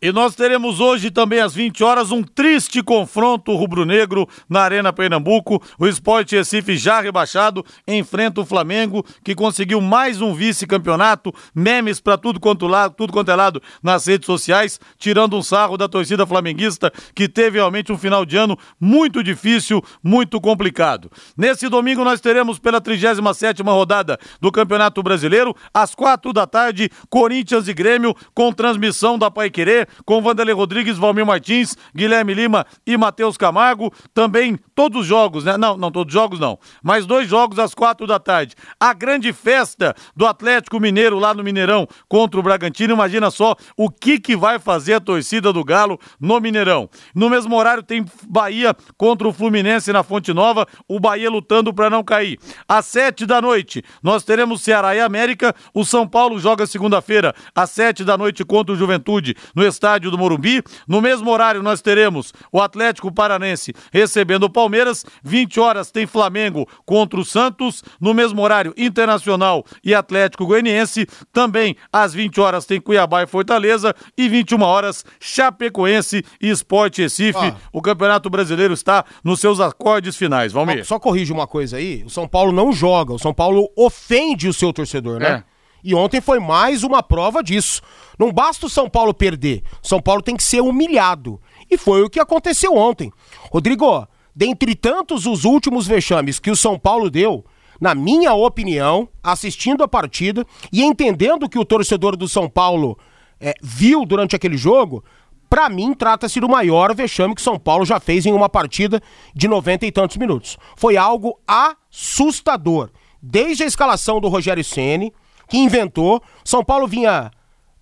[0.00, 5.60] E nós teremos hoje também às 20 horas um triste confronto rubro-negro na Arena Pernambuco.
[5.76, 12.16] O Esporte Recife já rebaixado enfrenta o Flamengo, que conseguiu mais um vice-campeonato, memes para
[12.16, 16.24] tudo quanto lado, tudo quanto é lado nas redes sociais, tirando um sarro da torcida
[16.24, 21.10] flamenguista, que teve realmente um final de ano muito difícil, muito complicado.
[21.36, 27.66] Nesse domingo nós teremos pela 37ª rodada do Campeonato Brasileiro, às quatro da tarde, Corinthians
[27.66, 33.36] e Grêmio com transmissão da Paiquerê com Vanderlei Rodrigues, Valmir Martins, Guilherme Lima e Matheus
[33.36, 33.92] Camargo.
[34.12, 35.56] Também todos os jogos, né?
[35.56, 36.58] Não, não todos os jogos não.
[36.82, 38.54] Mas dois jogos às quatro da tarde.
[38.78, 42.94] A grande festa do Atlético Mineiro lá no Mineirão contra o Bragantino.
[42.94, 46.88] Imagina só o que, que vai fazer a torcida do Galo no Mineirão.
[47.14, 50.66] No mesmo horário tem Bahia contra o Fluminense na Fonte Nova.
[50.88, 52.38] O Bahia lutando para não cair.
[52.68, 55.54] Às sete da noite, nós teremos Ceará e América.
[55.74, 60.18] O São Paulo joga segunda-feira às sete da noite contra o Juventude no estádio do
[60.18, 60.62] Morumbi.
[60.86, 65.06] No mesmo horário, nós teremos o Atlético Paranense recebendo o Palmeiras.
[65.22, 67.84] 20 horas tem Flamengo contra o Santos.
[68.00, 71.06] No mesmo horário, Internacional e Atlético Goianiense.
[71.32, 73.94] Também às 20 horas tem Cuiabá e Fortaleza.
[74.16, 77.38] E 21 horas, Chapecoense e Esporte Recife.
[77.38, 77.56] Ah.
[77.72, 80.52] O Campeonato Brasileiro está nos seus acordes finais.
[80.52, 80.84] Vamos ver.
[80.84, 84.52] Só corrige uma coisa aí: o São Paulo não joga, o São Paulo ofende o
[84.52, 85.44] seu torcedor, né?
[85.44, 85.47] É.
[85.82, 87.80] E ontem foi mais uma prova disso.
[88.18, 91.40] Não basta o São Paulo perder, São Paulo tem que ser humilhado.
[91.70, 93.12] E foi o que aconteceu ontem.
[93.50, 97.44] Rodrigo, dentre tantos os últimos vexames que o São Paulo deu,
[97.80, 102.98] na minha opinião, assistindo a partida e entendendo que o torcedor do São Paulo
[103.40, 105.04] é, viu durante aquele jogo,
[105.48, 109.00] para mim trata-se do maior vexame que São Paulo já fez em uma partida
[109.34, 110.58] de 90 e tantos minutos.
[110.76, 112.90] Foi algo assustador.
[113.20, 115.12] Desde a escalação do Rogério Ceni,
[115.48, 117.30] que inventou, São Paulo vinha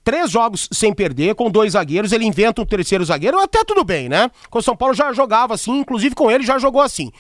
[0.05, 4.09] três jogos sem perder, com dois zagueiros, ele inventa um terceiro zagueiro, até tudo bem,
[4.09, 4.31] né?
[4.49, 7.11] Com o São Paulo já jogava assim, inclusive com ele já jogou assim.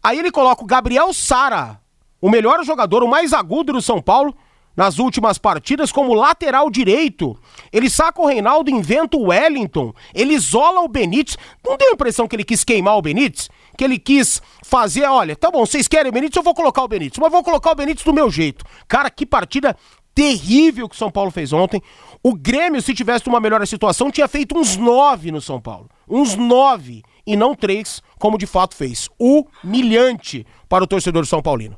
[0.00, 1.80] Aí ele coloca o Gabriel Sara,
[2.20, 4.34] o melhor jogador, o mais agudo do São Paulo,
[4.76, 7.38] nas últimas partidas como lateral direito.
[7.72, 11.36] Ele saca o Reinaldo, inventa o Wellington, ele isola o Benítez.
[11.64, 13.48] Não tem a impressão que ele quis queimar o Benítez?
[13.76, 16.88] Que ele quis fazer, olha, tá bom, vocês querem o Benítez, eu vou colocar o
[16.88, 18.64] Benítez, mas vou colocar o Benítez do meu jeito.
[18.86, 19.76] Cara, que partida
[20.14, 21.82] terrível que o São Paulo fez ontem.
[22.22, 25.90] O Grêmio, se tivesse uma melhor situação, tinha feito uns nove no São Paulo.
[26.08, 29.08] Uns nove e não três, como de fato fez.
[29.18, 31.76] Humilhante para o torcedor São Paulino.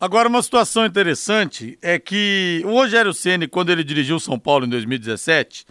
[0.00, 4.64] Agora, uma situação interessante é que o Rogério Ceni, quando ele dirigiu o São Paulo
[4.64, 5.66] em 2017,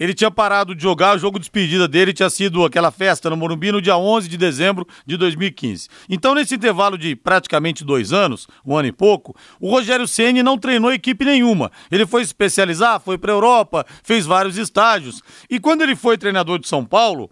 [0.00, 3.36] ele tinha parado de jogar, o jogo de despedida dele tinha sido aquela festa no
[3.36, 5.90] Morumbi no dia 11 de dezembro de 2015.
[6.08, 10.56] Então, nesse intervalo de praticamente dois anos, um ano e pouco, o Rogério Ceni não
[10.56, 11.70] treinou equipe nenhuma.
[11.90, 15.20] Ele foi especializar, foi para Europa, fez vários estágios.
[15.50, 17.30] E quando ele foi treinador de São Paulo,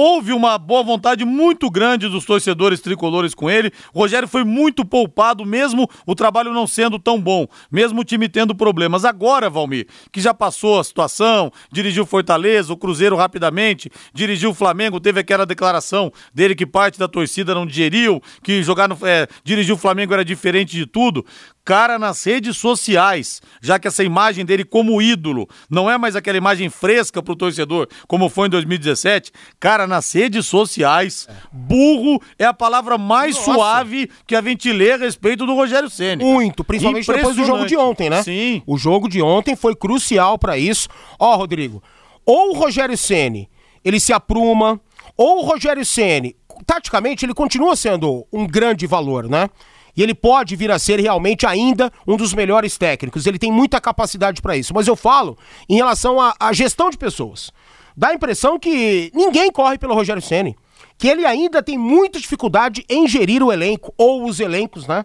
[0.00, 3.72] Houve uma boa vontade muito grande dos torcedores tricolores com ele.
[3.92, 8.28] O Rogério foi muito poupado, mesmo o trabalho não sendo tão bom, mesmo o time
[8.28, 9.04] tendo problemas.
[9.04, 15.00] Agora, Valmir, que já passou a situação, dirigiu Fortaleza, o Cruzeiro rapidamente, dirigiu o Flamengo,
[15.00, 18.96] teve aquela declaração dele que parte da torcida não digeriu, que jogar no.
[19.02, 21.26] É, dirigir o Flamengo era diferente de tudo
[21.68, 26.38] cara nas redes sociais, já que essa imagem dele como ídolo não é mais aquela
[26.38, 29.30] imagem fresca pro torcedor, como foi em 2017.
[29.60, 33.52] Cara, nas redes sociais, burro é a palavra mais Nossa.
[33.52, 36.24] suave que a gente lê a respeito do Rogério Ceni.
[36.24, 38.22] Muito, principalmente depois do jogo de ontem, né?
[38.22, 38.62] Sim.
[38.66, 40.88] O jogo de ontem foi crucial para isso.
[41.18, 41.82] Ó, Rodrigo,
[42.24, 43.46] ou o Rogério Ceni,
[43.84, 44.80] ele se apruma,
[45.18, 49.50] ou o Rogério Ceni, taticamente ele continua sendo um grande valor, né?
[49.98, 53.26] E ele pode vir a ser realmente ainda um dos melhores técnicos.
[53.26, 54.72] Ele tem muita capacidade para isso.
[54.72, 55.36] Mas eu falo
[55.68, 57.50] em relação à, gestão de pessoas.
[57.96, 60.56] Dá a impressão que ninguém corre pelo Rogério Ceni,
[60.96, 65.04] que ele ainda tem muita dificuldade em gerir o elenco ou os elencos, né?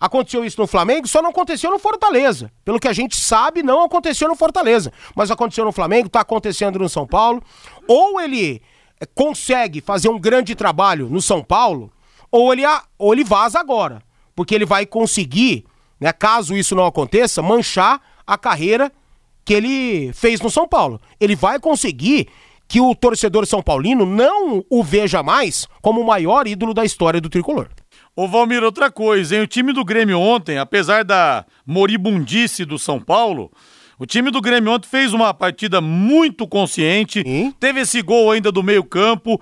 [0.00, 2.50] Aconteceu isso no Flamengo, só não aconteceu no Fortaleza.
[2.64, 4.90] Pelo que a gente sabe, não aconteceu no Fortaleza.
[5.14, 7.42] Mas aconteceu no Flamengo, está acontecendo no São Paulo.
[7.86, 8.62] Ou ele
[8.98, 11.92] eh, consegue fazer um grande trabalho no São Paulo,
[12.30, 12.62] ou ele,
[12.96, 14.02] ou ele vaza agora
[14.40, 15.66] porque ele vai conseguir,
[16.00, 18.90] né, caso isso não aconteça, manchar a carreira
[19.44, 20.98] que ele fez no São Paulo.
[21.20, 22.26] Ele vai conseguir
[22.66, 27.20] que o torcedor são paulino não o veja mais como o maior ídolo da história
[27.20, 27.68] do tricolor.
[28.16, 29.42] Ô Valmir, outra coisa, hein?
[29.42, 33.52] O time do Grêmio ontem, apesar da moribundice do São Paulo,
[33.98, 37.54] o time do Grêmio ontem fez uma partida muito consciente, Sim.
[37.60, 39.38] teve esse gol ainda do meio-campo.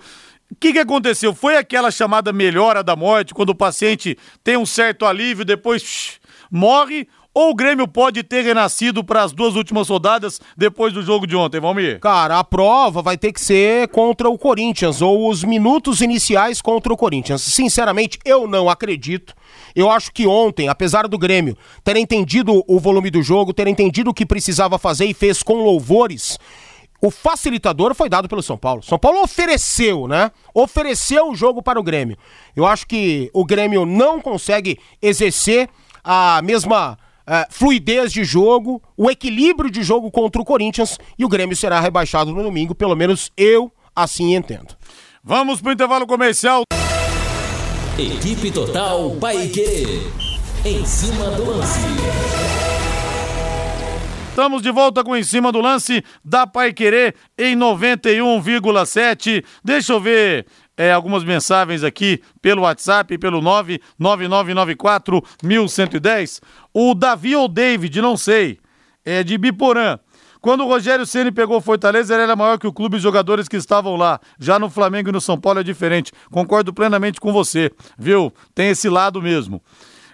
[0.51, 1.35] O que, que aconteceu?
[1.35, 6.19] Foi aquela chamada melhora da morte, quando o paciente tem um certo alívio, depois
[6.51, 7.07] morre?
[7.35, 11.37] Ou o Grêmio pode ter renascido para as duas últimas rodadas depois do jogo de
[11.37, 12.01] ontem, Valmir?
[12.01, 16.93] Cara, a prova vai ter que ser contra o Corinthians, ou os minutos iniciais contra
[16.93, 17.43] o Corinthians.
[17.43, 19.35] Sinceramente, eu não acredito.
[19.77, 24.11] Eu acho que ontem, apesar do Grêmio ter entendido o volume do jogo, ter entendido
[24.11, 26.39] o que precisava fazer e fez com louvores,
[27.01, 28.83] o facilitador foi dado pelo São Paulo.
[28.83, 30.31] São Paulo ofereceu, né?
[30.53, 32.17] Ofereceu o jogo para o Grêmio.
[32.57, 35.69] Eu acho que o Grêmio não consegue exercer
[36.03, 41.29] a mesma uh, fluidez de jogo, o equilíbrio de jogo contra o Corinthians e o
[41.29, 42.75] Grêmio será rebaixado no domingo.
[42.75, 44.75] Pelo menos eu assim entendo.
[45.23, 46.63] Vamos para o intervalo comercial.
[47.99, 50.03] Equipe Total Paique.
[50.65, 52.48] Em cima do lance.
[54.39, 59.45] Estamos de volta com em cima do lance da Pai Querer em 91,7.
[59.65, 60.47] Deixa eu ver
[60.77, 66.41] é, algumas mensagens aqui pelo WhatsApp, pelo 99994 1110.
[66.73, 68.61] O Davi ou David, não sei,
[69.05, 69.99] é de Biporã.
[70.41, 73.57] Quando o Rogério Ceni pegou Fortaleza, ele era maior que o clube e jogadores que
[73.57, 74.21] estavam lá.
[74.39, 76.13] Já no Flamengo e no São Paulo é diferente.
[76.31, 78.33] Concordo plenamente com você, viu?
[78.55, 79.61] Tem esse lado mesmo.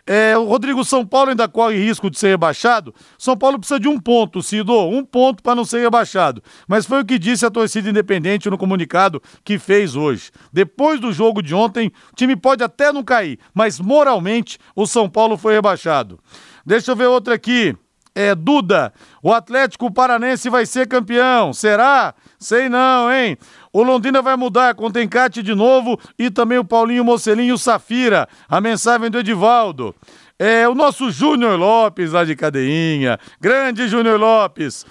[0.07, 2.95] É, o Rodrigo São Paulo ainda corre risco de ser rebaixado.
[3.17, 6.43] São Paulo precisa de um ponto, Cido, um ponto para não ser rebaixado.
[6.69, 10.31] Mas foi o que disse a torcida independente no comunicado que fez hoje.
[10.53, 15.09] Depois do jogo de ontem, o time pode até não cair, mas moralmente o São
[15.09, 16.19] Paulo foi rebaixado.
[16.67, 17.75] Deixa eu ver outra aqui.
[18.15, 21.53] É, Duda, o Atlético Paranense vai ser campeão.
[21.53, 22.15] Será?
[22.39, 23.37] Sei não, hein?
[23.73, 28.29] O Londrina vai mudar com o Tencate de novo e também o Paulinho Mocelinho Safira.
[28.49, 29.95] A mensagem do Edivaldo.
[30.39, 33.19] É o nosso Júnior Lopes lá de Cadeinha.
[33.41, 34.87] Grande Júnior Lopes.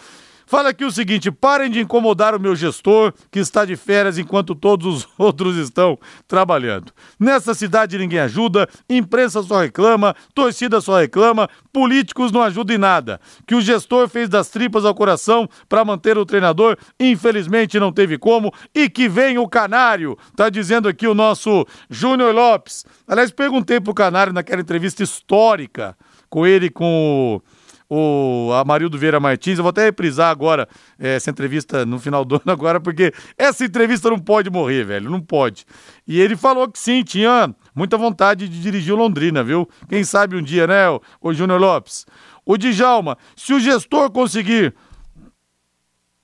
[0.45, 4.55] Fala aqui o seguinte: parem de incomodar o meu gestor, que está de férias enquanto
[4.55, 6.91] todos os outros estão trabalhando.
[7.19, 13.19] Nessa cidade ninguém ajuda, imprensa só reclama, torcida só reclama, políticos não ajudam em nada.
[13.47, 18.17] Que o gestor fez das tripas ao coração para manter o treinador, infelizmente não teve
[18.17, 22.85] como, e que vem o Canário, tá dizendo aqui o nosso Júnior Lopes.
[23.07, 25.95] Aliás, perguntei pro Canário naquela entrevista histórica
[26.33, 27.52] com ele com o
[27.95, 29.59] o Amarildo Vieira Martins.
[29.59, 30.67] Eu vou até reprisar agora
[30.97, 35.11] é, essa entrevista no final do ano agora, porque essa entrevista não pode morrer, velho,
[35.11, 35.63] não pode.
[36.07, 39.69] E ele falou que sim, tinha muita vontade de dirigir o Londrina, viu?
[39.87, 42.05] Quem sabe um dia, né, o, o Júnior Lopes.
[42.43, 44.73] O Djalma, se o gestor conseguir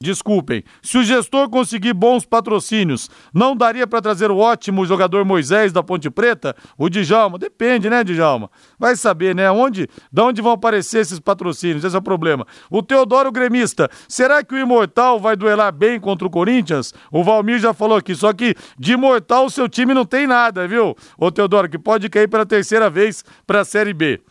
[0.01, 0.63] Desculpem.
[0.81, 5.83] Se o gestor conseguir bons patrocínios, não daria para trazer o ótimo jogador Moisés da
[5.83, 6.55] Ponte Preta?
[6.77, 7.37] O Djalma?
[7.37, 8.49] Depende, né, Djalma?
[8.79, 9.51] Vai saber, né?
[9.51, 11.83] Onde, da onde vão aparecer esses patrocínios?
[11.83, 12.47] Esse é o problema.
[12.69, 16.93] O Teodoro Gremista, será que o Imortal vai duelar bem contra o Corinthians?
[17.11, 20.65] O Valmir já falou aqui, só que de Imortal o seu time não tem nada,
[20.65, 20.95] viu?
[21.17, 24.21] Ô Teodoro, que pode cair pela terceira vez para a Série B.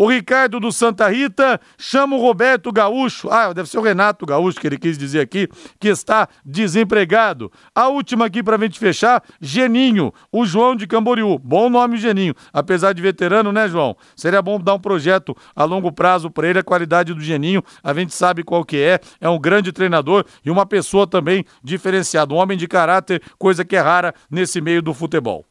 [0.00, 3.28] O Ricardo do Santa Rita chama o Roberto Gaúcho.
[3.28, 5.48] Ah, deve ser o Renato Gaúcho que ele quis dizer aqui,
[5.80, 7.50] que está desempregado.
[7.74, 11.36] A última aqui para a gente fechar, Geninho, o João de Camboriú.
[11.40, 12.32] Bom nome, Geninho.
[12.52, 13.96] Apesar de veterano, né, João?
[14.14, 16.60] Seria bom dar um projeto a longo prazo para ele.
[16.60, 19.00] A qualidade do Geninho, a gente sabe qual que é.
[19.20, 22.32] É um grande treinador e uma pessoa também diferenciada.
[22.32, 25.44] Um homem de caráter, coisa que é rara nesse meio do futebol.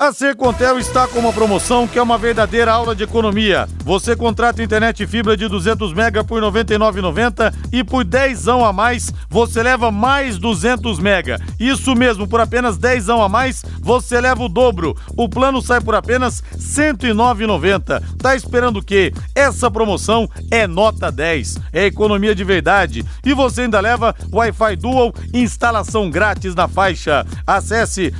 [0.00, 3.68] A Secontel está com uma promoção que é uma verdadeira aula de economia.
[3.84, 9.12] Você contrata internet fibra de 200 mega por R$ 99,90 e por 10 a mais
[9.28, 11.38] você leva mais 200 mega.
[11.60, 14.96] Isso mesmo, por apenas 10 a mais você leva o dobro.
[15.18, 18.02] O plano sai por apenas R$ 109,90.
[18.16, 19.12] Tá esperando o quê?
[19.34, 21.58] Essa promoção é nota 10.
[21.74, 23.04] É economia de verdade.
[23.22, 27.26] E você ainda leva Wi-Fi Dual, instalação grátis na faixa.
[27.46, 28.14] Acesse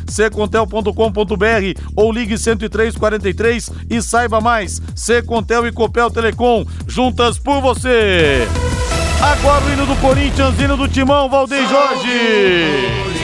[1.95, 4.81] ou ligue 10343 e saiba mais.
[4.95, 8.47] Secontel e Copel Telecom, juntas por você.
[9.21, 13.21] Agora o hino do Corinthians, hino do Timão, Valdeir Jorge.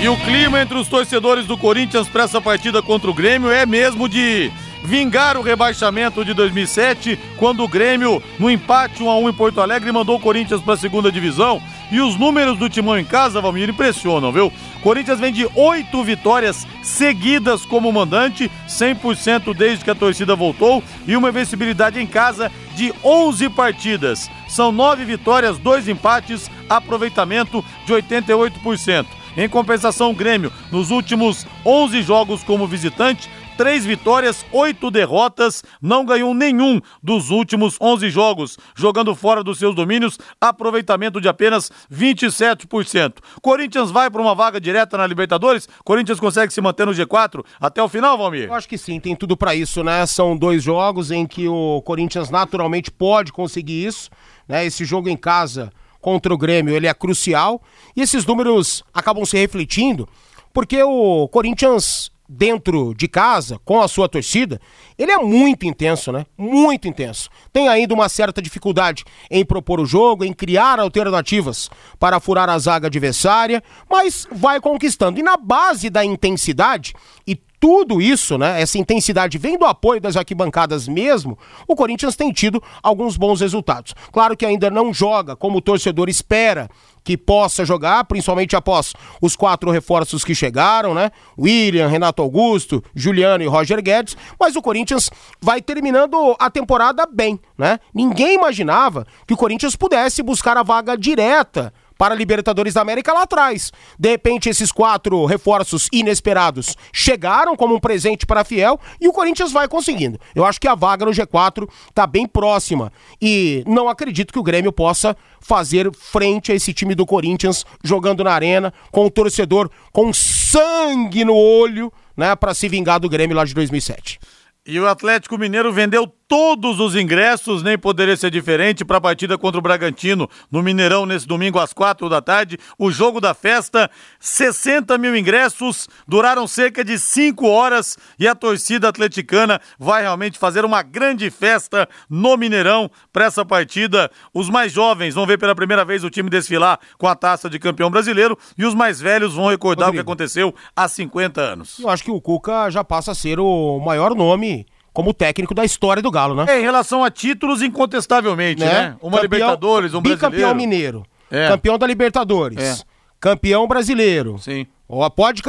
[0.00, 3.66] E o clima entre os torcedores do Corinthians para essa partida contra o Grêmio é
[3.66, 4.52] mesmo de
[4.82, 9.60] vingar o rebaixamento de 2007, quando o Grêmio, no empate 1 a 1 em Porto
[9.60, 11.62] Alegre, mandou o Corinthians para a segunda divisão.
[11.90, 14.52] E os números do Timão em casa, Valmir, impressionam, viu?
[14.82, 21.16] Corinthians vem de oito vitórias seguidas como mandante, 100% desde que a torcida voltou, e
[21.16, 24.30] uma invencibilidade em casa de 11 partidas.
[24.48, 29.06] São nove vitórias, dois empates, aproveitamento de 88%.
[29.36, 36.04] Em compensação, o Grêmio, nos últimos 11 jogos como visitante, três vitórias, oito derrotas, não
[36.06, 43.14] ganhou nenhum dos últimos 11 jogos, jogando fora dos seus domínios, aproveitamento de apenas 27%.
[43.42, 45.68] Corinthians vai para uma vaga direta na Libertadores?
[45.84, 48.44] Corinthians consegue se manter no G4 até o final, Valmir?
[48.44, 50.06] Eu acho que sim, tem tudo para isso, né?
[50.06, 54.08] São dois jogos em que o Corinthians naturalmente pode conseguir isso,
[54.46, 54.64] né?
[54.64, 57.60] Esse jogo em casa contra o Grêmio, ele é crucial,
[57.96, 60.08] e esses números acabam se refletindo,
[60.52, 64.60] porque o Corinthians dentro de casa, com a sua torcida,
[64.98, 66.26] ele é muito intenso, né?
[66.36, 67.30] Muito intenso.
[67.52, 72.58] Tem ainda uma certa dificuldade em propor o jogo, em criar alternativas para furar a
[72.58, 75.18] zaga adversária, mas vai conquistando.
[75.18, 76.94] E na base da intensidade,
[77.26, 81.36] e tudo isso, né, essa intensidade vem do apoio das arquibancadas mesmo,
[81.66, 83.94] o Corinthians tem tido alguns bons resultados.
[84.12, 86.68] Claro que ainda não joga como o torcedor espera
[87.02, 88.92] que possa jogar, principalmente após
[89.22, 91.10] os quatro reforços que chegaram, né?
[91.38, 97.40] William, Renato Augusto, Juliano e Roger Guedes, mas o Corinthians vai terminando a temporada bem,
[97.56, 97.80] né?
[97.94, 103.12] Ninguém imaginava que o Corinthians pudesse buscar a vaga direta para a Libertadores da América
[103.12, 103.72] lá atrás.
[103.98, 109.12] De repente, esses quatro reforços inesperados chegaram como um presente para a Fiel e o
[109.12, 110.18] Corinthians vai conseguindo.
[110.34, 114.42] Eu acho que a vaga no G4 está bem próxima e não acredito que o
[114.42, 119.70] Grêmio possa fazer frente a esse time do Corinthians jogando na arena com o torcedor
[119.92, 124.20] com sangue no olho, né, para se vingar do Grêmio lá de 2007.
[124.66, 129.38] E o Atlético Mineiro vendeu todos os ingressos, nem poderia ser diferente, para a partida
[129.38, 132.58] contra o Bragantino no Mineirão nesse domingo às quatro da tarde.
[132.78, 138.88] O jogo da festa, 60 mil ingressos, duraram cerca de cinco horas e a torcida
[138.90, 144.10] atleticana vai realmente fazer uma grande festa no Mineirão para essa partida.
[144.34, 147.58] Os mais jovens vão ver pela primeira vez o time desfilar com a taça de
[147.58, 150.02] campeão brasileiro e os mais velhos vão recordar Rodrigo.
[150.02, 151.78] o que aconteceu há 50 anos.
[151.78, 154.66] Eu acho que o Cuca já passa a ser o maior nome
[154.98, 156.44] como técnico da história do Galo, né?
[156.48, 158.66] É, em relação a títulos, incontestavelmente, né?
[158.66, 158.96] né?
[159.00, 160.30] Uma campeão, Libertadores, um brasileiro.
[160.32, 161.06] Bicampeão mineiro.
[161.30, 161.46] É.
[161.46, 162.58] Campeão da Libertadores.
[162.58, 162.84] É.
[163.20, 164.40] Campeão brasileiro.
[164.40, 164.66] Sim.
[165.14, 165.40] Pode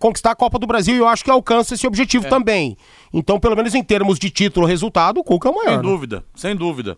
[0.00, 2.30] conquistar a Copa do Brasil e eu acho que alcança esse objetivo é.
[2.30, 2.78] também.
[3.12, 5.68] Então, pelo menos em termos de título resultado, o Cuca é o maior.
[5.68, 5.82] Sem né?
[5.82, 6.96] dúvida, sem dúvida.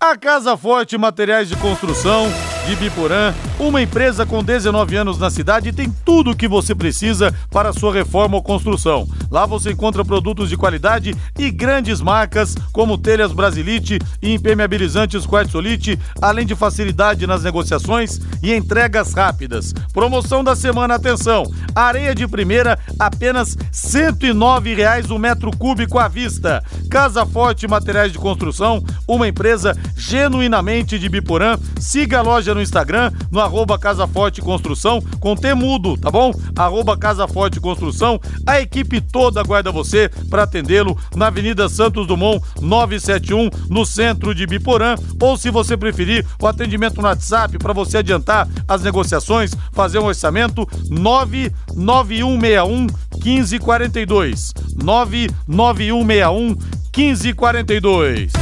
[0.00, 2.28] A Casa Forte Materiais de Construção
[2.68, 7.34] de Biporã, uma empresa com 19 anos na cidade tem tudo o que você precisa
[7.50, 9.08] para sua reforma ou construção.
[9.30, 15.98] Lá você encontra produtos de qualidade e grandes marcas como telhas Brasilite e impermeabilizantes Quartzolite,
[16.20, 19.72] além de facilidade nas negociações e entregas rápidas.
[19.94, 21.44] Promoção da semana, atenção!
[21.74, 26.62] Areia de primeira, apenas 109 reais o metro cúbico à vista.
[26.90, 31.56] Casa Forte Materiais de Construção, uma empresa genuinamente de Biporã.
[31.78, 36.32] Siga a loja no Instagram, no arroba Casa Forte Construção, com temudo, tá bom?
[36.56, 38.20] Arroba Casa Forte Construção.
[38.46, 44.46] A equipe toda aguarda você para atendê-lo na Avenida Santos Dumont 971, no centro de
[44.46, 44.94] Biporã.
[45.20, 50.06] Ou se você preferir, o atendimento no WhatsApp para você adiantar as negociações, fazer um
[50.06, 52.86] orçamento 99161
[53.22, 54.54] 1542.
[54.82, 56.56] 99161
[56.96, 58.32] 1542.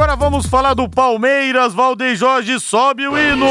[0.00, 1.74] Agora vamos falar do Palmeiras.
[1.74, 3.46] Valdeir Jorge sobe o hino.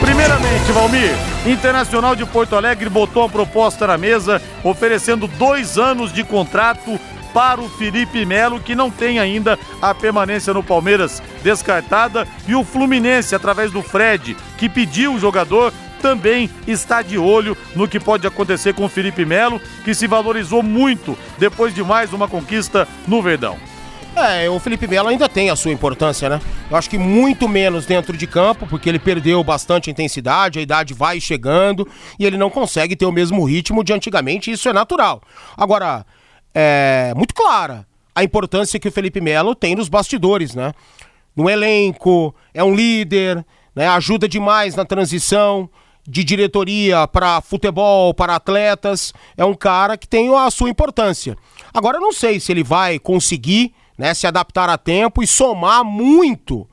[0.00, 1.10] Primeiramente, Valmir,
[1.44, 6.98] Internacional de Porto Alegre botou a proposta na mesa, oferecendo dois anos de contrato
[7.34, 12.64] para o Felipe Melo, que não tem ainda a permanência no Palmeiras descartada, e o
[12.64, 15.70] Fluminense, através do Fred, que pediu o jogador,
[16.00, 20.62] também está de olho no que pode acontecer com o Felipe Melo, que se valorizou
[20.62, 23.73] muito depois de mais uma conquista no Verdão.
[24.16, 26.40] É, o Felipe Melo ainda tem a sua importância, né?
[26.70, 30.94] Eu acho que muito menos dentro de campo, porque ele perdeu bastante intensidade, a idade
[30.94, 31.86] vai chegando
[32.18, 35.20] e ele não consegue ter o mesmo ritmo de antigamente, isso é natural.
[35.56, 36.06] Agora,
[36.54, 37.84] é muito clara
[38.14, 40.72] a importância que o Felipe Melo tem nos bastidores, né?
[41.34, 43.44] No elenco, é um líder,
[43.74, 43.88] né?
[43.88, 45.68] ajuda demais na transição
[46.06, 49.12] de diretoria para futebol, para atletas.
[49.36, 51.36] É um cara que tem a sua importância.
[51.72, 55.84] Agora, eu não sei se ele vai conseguir né, se adaptar a tempo e somar
[55.84, 56.68] muito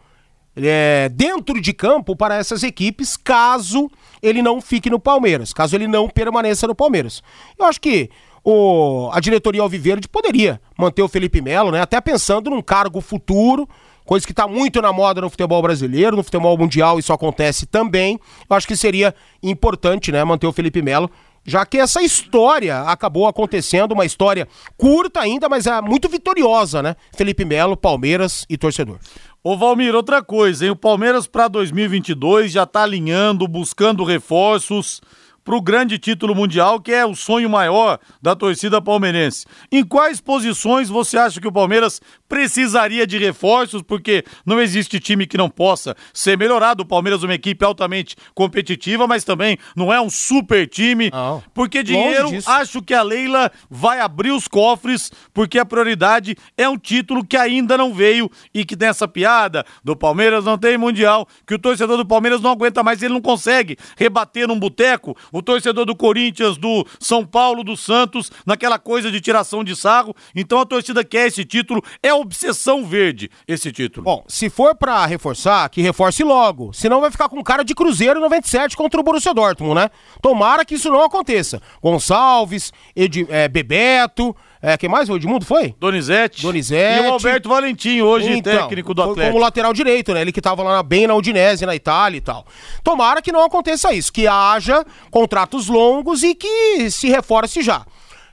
[0.55, 3.89] é, dentro de campo para essas equipes, caso
[4.21, 7.23] ele não fique no Palmeiras, caso ele não permaneça no Palmeiras.
[7.57, 8.09] Eu acho que
[8.43, 13.67] o, a diretoria Alviverde poderia manter o Felipe Melo, né, até pensando num cargo futuro,
[14.05, 18.19] coisa que está muito na moda no futebol brasileiro, no futebol mundial isso acontece também.
[18.49, 21.09] Eu acho que seria importante né, manter o Felipe Melo
[21.45, 26.95] já que essa história acabou acontecendo, uma história curta ainda, mas é muito vitoriosa, né?
[27.15, 28.99] Felipe Melo, Palmeiras e torcedor.
[29.43, 30.71] Ô Valmir, outra coisa, hein?
[30.71, 35.01] O Palmeiras para 2022 já tá alinhando, buscando reforços
[35.43, 39.45] para o grande título mundial, que é o sonho maior da torcida palmeirense.
[39.71, 41.99] Em quais posições você acha que o Palmeiras
[42.31, 43.81] precisaria de reforços?
[43.81, 46.83] Porque não existe time que não possa ser melhorado.
[46.83, 51.09] O Palmeiras é uma equipe altamente competitiva, mas também não é um super time.
[51.11, 51.43] Não.
[51.53, 56.77] Porque dinheiro, acho que a Leila vai abrir os cofres, porque a prioridade é um
[56.77, 61.27] título que ainda não veio e que tem essa piada do Palmeiras não tem mundial,
[61.45, 65.41] que o torcedor do Palmeiras não aguenta mais, ele não consegue rebater num boteco o
[65.41, 70.15] torcedor do Corinthians, do São Paulo, do Santos, naquela coisa de tiração de sarro.
[70.33, 74.03] Então a torcida quer esse título, é obsessão verde esse título.
[74.03, 78.19] Bom, se for para reforçar, que reforce logo, senão vai ficar com cara de Cruzeiro
[78.19, 79.89] 97 contra o Borussia Dortmund, né?
[80.21, 81.61] Tomara que isso não aconteça.
[81.81, 85.09] Gonçalves, Ed, é, Bebeto, é, quem mais?
[85.09, 85.73] O Edmundo foi?
[85.79, 86.43] Donizete.
[86.43, 87.03] Donizete.
[87.03, 89.31] E o Alberto Valentim, hoje então, técnico do Atlético.
[89.31, 90.21] Como lateral direito, né?
[90.21, 92.45] Ele que tava lá bem na Udinese, na Itália e tal.
[92.83, 97.83] Tomara que não aconteça isso, que haja contratos longos e que se reforce já.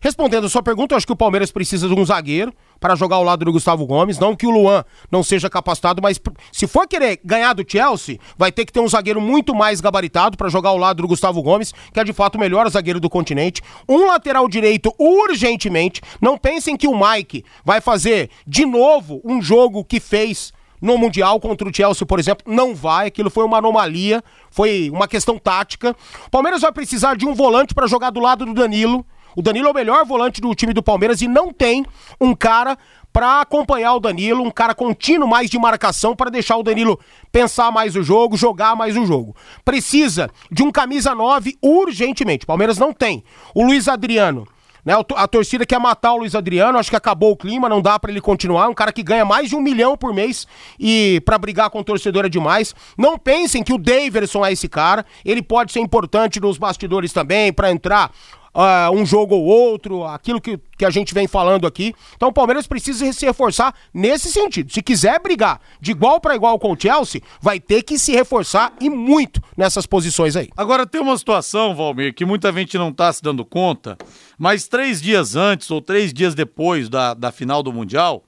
[0.00, 3.16] Respondendo a sua pergunta, eu acho que o Palmeiras precisa de um zagueiro para jogar
[3.16, 4.18] ao lado do Gustavo Gomes.
[4.18, 6.20] Não que o Luan não seja capacitado, mas
[6.52, 10.36] se for querer ganhar do Chelsea, vai ter que ter um zagueiro muito mais gabaritado
[10.36, 13.10] para jogar ao lado do Gustavo Gomes, que é de fato o melhor zagueiro do
[13.10, 13.62] continente.
[13.88, 16.00] Um lateral direito urgentemente.
[16.20, 21.40] Não pensem que o Mike vai fazer de novo um jogo que fez no Mundial
[21.40, 23.08] contra o Chelsea, por exemplo, não vai.
[23.08, 25.94] Aquilo foi uma anomalia, foi uma questão tática.
[26.26, 29.04] O Palmeiras vai precisar de um volante para jogar do lado do Danilo.
[29.36, 31.84] O Danilo é o melhor volante do time do Palmeiras e não tem
[32.20, 32.76] um cara
[33.12, 37.00] para acompanhar o Danilo, um cara contínuo mais de marcação para deixar o Danilo
[37.32, 39.34] pensar mais o jogo, jogar mais o jogo.
[39.64, 42.44] Precisa de um camisa 9 urgentemente.
[42.44, 43.24] O Palmeiras não tem.
[43.54, 44.46] O Luiz Adriano
[44.88, 47.98] né, a torcida quer matar o Luiz Adriano, acho que acabou o clima, não dá
[47.98, 48.70] para ele continuar.
[48.70, 50.46] Um cara que ganha mais de um milhão por mês
[50.80, 52.74] e para brigar com o torcedor é demais.
[52.96, 57.52] Não pensem que o Daverson é esse cara, ele pode ser importante nos bastidores também
[57.52, 58.10] para entrar
[58.54, 61.94] uh, um jogo ou outro, aquilo que, que a gente vem falando aqui.
[62.16, 64.72] Então o Palmeiras precisa se reforçar nesse sentido.
[64.72, 68.72] Se quiser brigar de igual para igual com o Chelsea, vai ter que se reforçar
[68.80, 70.48] e muito nessas posições aí.
[70.56, 73.96] Agora tem uma situação, Valmir, que muita gente não está se dando conta,
[74.38, 78.24] mas três dias antes ou três dias depois da, da final do Mundial,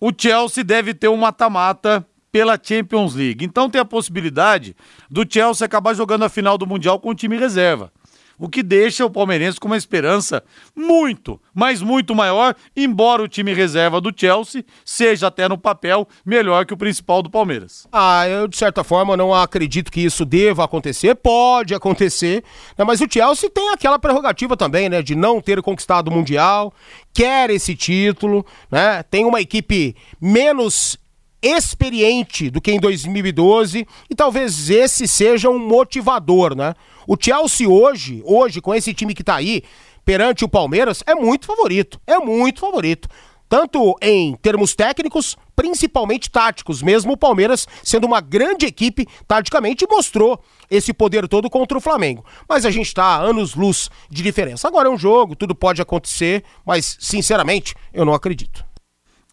[0.00, 3.44] o Chelsea deve ter um mata-mata pela Champions League.
[3.44, 4.74] Então tem a possibilidade
[5.10, 7.92] do Chelsea acabar jogando a final do Mundial com o time reserva
[8.38, 10.42] o que deixa o palmeirense com uma esperança
[10.74, 16.66] muito, mas muito maior, embora o time reserva do Chelsea seja até no papel melhor
[16.66, 17.86] que o principal do Palmeiras.
[17.92, 22.42] Ah, eu de certa forma não acredito que isso deva acontecer, pode acontecer,
[22.76, 26.72] né, mas o Chelsea tem aquela prerrogativa também, né, de não ter conquistado o Mundial,
[27.12, 30.98] quer esse título, né, tem uma equipe menos
[31.42, 36.74] experiente do que em 2012 e talvez esse seja um motivador, né?
[37.06, 39.62] O Chelsea hoje, hoje com esse time que tá aí
[40.04, 43.08] perante o Palmeiras é muito favorito, é muito favorito.
[43.48, 50.42] Tanto em termos técnicos, principalmente táticos, mesmo o Palmeiras sendo uma grande equipe taticamente mostrou
[50.70, 52.24] esse poder todo contra o Flamengo.
[52.48, 54.68] Mas a gente está a anos-luz de diferença.
[54.68, 58.64] Agora é um jogo, tudo pode acontecer, mas sinceramente eu não acredito.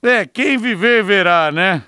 [0.03, 1.83] É, quem viver verá, né?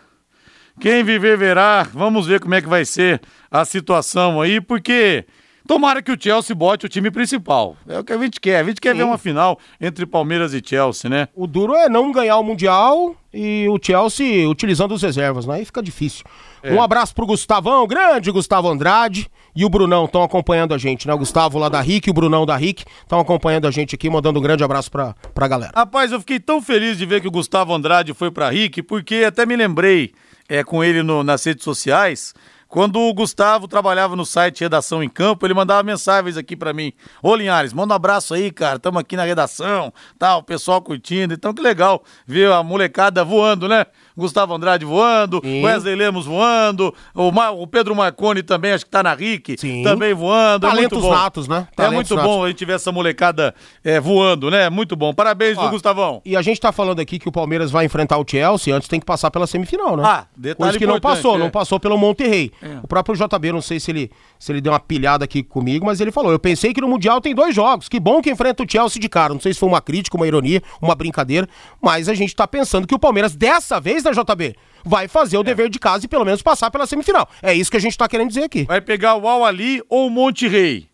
[0.80, 1.88] Quem viver verá.
[1.94, 5.26] Vamos ver como é que vai ser a situação aí, porque
[5.68, 7.76] tomara que o Chelsea bote o time principal.
[7.88, 8.60] É o que a gente quer.
[8.60, 8.98] A gente quer Sim.
[8.98, 11.28] ver uma final entre Palmeiras e Chelsea, né?
[11.36, 15.56] O duro é não ganhar o Mundial e o Chelsea utilizando as reservas, né?
[15.56, 16.24] Aí fica difícil.
[16.64, 16.74] É.
[16.74, 21.14] Um abraço pro Gustavão, grande Gustavo Andrade e o Brunão estão acompanhando a gente, né?
[21.14, 24.10] O Gustavo lá da RIC e o Brunão da RIC estão acompanhando a gente aqui,
[24.10, 25.72] mandando um grande abraço pra, pra galera.
[25.76, 29.24] Rapaz, eu fiquei tão feliz de ver que o Gustavo Andrade foi pra RIC, porque
[29.26, 30.12] até me lembrei
[30.52, 32.34] é, com ele no, nas redes sociais.
[32.68, 36.92] Quando o Gustavo trabalhava no site Redação em Campo, ele mandava mensagens aqui para mim.
[37.24, 38.78] Ô Linhares, manda um abraço aí, cara.
[38.78, 41.34] Tamo aqui na redação, tal, o pessoal curtindo.
[41.34, 43.86] Então que legal ver a molecada voando, né?
[44.18, 45.64] Gustavo Andrade voando, Sim.
[45.64, 49.84] Wesley Lemos voando, o, Mar, o Pedro Marconi também, acho que tá na RIC, Sim.
[49.84, 50.68] também voando.
[50.68, 51.14] Talentos é muito bom.
[51.14, 51.68] natos, né?
[51.76, 52.32] Talentos é muito natos.
[52.32, 53.54] bom a gente ver essa molecada
[53.84, 54.70] é, voando, né?
[54.70, 55.14] Muito bom.
[55.14, 56.22] Parabéns, Ó, do Gustavão.
[56.26, 59.00] E a gente tá falando aqui que o Palmeiras vai enfrentar o Chelsea, antes tem
[59.00, 60.04] que passar pela semifinal, né?
[60.06, 61.38] Ah, detalhe Coisa que não passou, é.
[61.38, 62.52] não passou pelo Monterrey.
[62.62, 62.80] É.
[62.84, 64.12] O próprio JB, não sei se ele,
[64.42, 67.22] se ele deu uma pilhada aqui comigo, mas ele falou, eu pensei que no Mundial
[67.22, 69.36] tem dois jogos, que bom que enfrenta o Chelsea de cara.
[69.36, 71.48] Não sei se foi uma crítica, uma ironia, uma brincadeira,
[71.80, 75.42] mas a gente tá pensando que o Palmeiras, dessa vez, da JB, vai fazer o
[75.42, 75.44] é.
[75.44, 77.30] dever de casa e pelo menos passar pela semifinal.
[77.40, 78.64] É isso que a gente tá querendo dizer aqui.
[78.64, 80.91] Vai pegar o Al Ali ou o Monte Rei.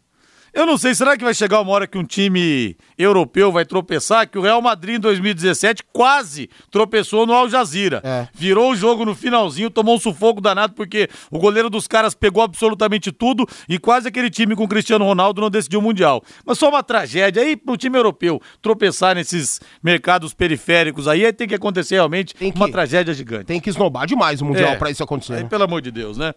[0.53, 4.27] Eu não sei, será que vai chegar uma hora que um time europeu vai tropeçar?
[4.27, 8.01] Que o Real Madrid em 2017 quase tropeçou no Al Jazeera.
[8.03, 8.27] É.
[8.33, 12.41] Virou o jogo no finalzinho, tomou um sufoco danado porque o goleiro dos caras pegou
[12.41, 16.23] absolutamente tudo e quase aquele time com o Cristiano Ronaldo não decidiu o Mundial.
[16.45, 17.41] Mas só uma tragédia.
[17.43, 22.51] Aí pro time europeu tropeçar nesses mercados periféricos aí, aí tem que acontecer realmente que,
[22.55, 23.45] uma tragédia gigante.
[23.45, 24.75] Tem que esnobar demais o Mundial é.
[24.75, 25.33] para isso acontecer.
[25.33, 25.49] Aí, né?
[25.49, 26.33] Pelo amor de Deus, né?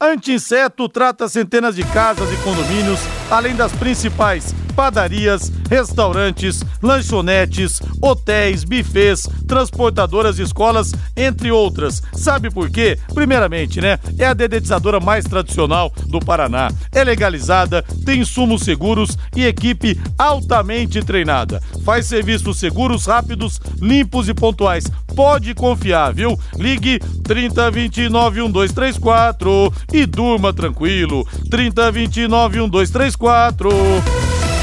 [0.00, 3.00] Anti-inseto trata centenas de casas e condomínios,
[3.30, 12.02] além das principais padarias, restaurantes, lanchonetes, hotéis, bufês, transportadoras de escolas, entre outras.
[12.14, 12.98] Sabe por quê?
[13.14, 13.98] Primeiramente, né?
[14.18, 16.70] É a dedetizadora mais tradicional do Paraná.
[16.90, 21.62] É legalizada, tem insumos seguros e equipe altamente treinada.
[21.84, 24.84] Faz serviços seguros, rápidos, limpos e pontuais.
[25.14, 26.38] Pode confiar, viu?
[26.56, 31.26] Ligue 3029 1234 e durma tranquilo.
[31.50, 33.41] 3029 1234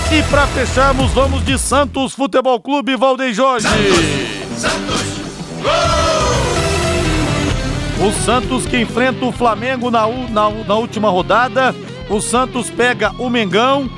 [0.10, 3.68] e para fecharmos, vamos de Santos Futebol Clube Valdeir Jorge.
[3.68, 5.20] Santos, Santos,
[8.02, 11.76] o Santos que enfrenta o Flamengo na, na, na última rodada.
[12.10, 13.90] O Santos pega o Mengão.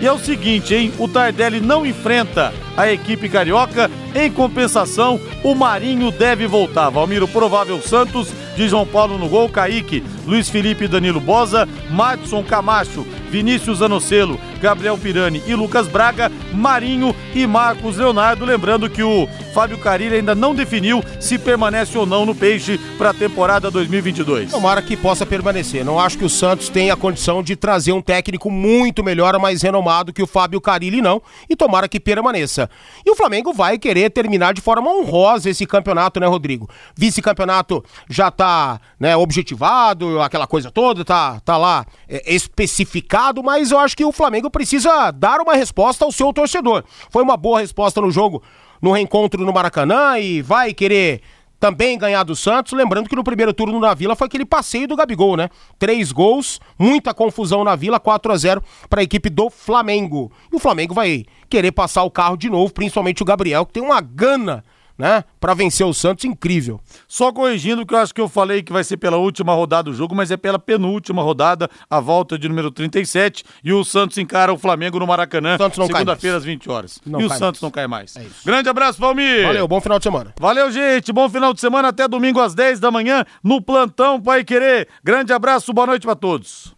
[0.00, 0.92] E é o seguinte, hein?
[1.00, 3.90] O Tardelli não enfrenta a equipe carioca.
[4.14, 6.90] Em compensação, o Marinho deve voltar.
[6.90, 13.06] Valmiro, provável Santos, de João Paulo no gol, Kaique, Luiz Felipe Danilo Bosa, Madison Camacho,
[13.30, 18.44] Vinícius Anocelo, Gabriel Pirani e Lucas Braga, Marinho e Marcos Leonardo.
[18.44, 23.10] Lembrando que o Fábio Carilli ainda não definiu se permanece ou não no Peixe para
[23.10, 24.50] a temporada 2022.
[24.50, 25.82] Tomara que possa permanecer.
[25.82, 29.62] Não acho que o Santos tenha a condição de trazer um técnico muito melhor, mais
[29.62, 31.22] renomado que o Fábio Carilli, não.
[31.48, 32.68] E tomara que permaneça.
[33.04, 36.68] E o Flamengo vai querer terminar de forma honrosa esse campeonato, né, Rodrigo?
[36.94, 43.78] Vice-campeonato já tá, né, objetivado, aquela coisa toda, tá, tá lá é, especificado, mas eu
[43.78, 46.84] acho que o Flamengo precisa dar uma resposta ao seu torcedor.
[47.10, 48.42] Foi uma boa resposta no jogo,
[48.80, 51.22] no reencontro no Maracanã e vai querer
[51.58, 52.72] também ganhar do Santos.
[52.72, 55.50] Lembrando que no primeiro turno na Vila foi aquele passeio do Gabigol, né?
[55.78, 60.30] Três gols, muita confusão na Vila, 4 a 0 para a equipe do Flamengo.
[60.52, 63.82] E o Flamengo vai querer passar o carro de novo, principalmente o Gabriel, que tem
[63.82, 64.64] uma gana
[64.98, 65.22] né?
[65.40, 66.80] Pra vencer o Santos, incrível.
[67.06, 69.94] Só corrigindo que eu acho que eu falei que vai ser pela última rodada do
[69.94, 74.52] jogo, mas é pela penúltima rodada, a volta de número 37, e o Santos encara
[74.52, 77.00] o Flamengo no Maracanã, segunda-feira às 20 horas.
[77.06, 77.62] Não e o Santos mais.
[77.62, 78.16] não cai mais.
[78.16, 79.46] É Grande abraço, Valmir!
[79.46, 80.34] Valeu, bom final de semana.
[80.38, 84.42] Valeu, gente, bom final de semana, até domingo às 10 da manhã, no Plantão Pai
[84.42, 84.88] Querer.
[85.04, 86.76] Grande abraço, boa noite para todos.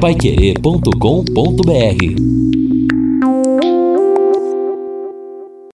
[0.00, 2.55] Paiquerê.com.br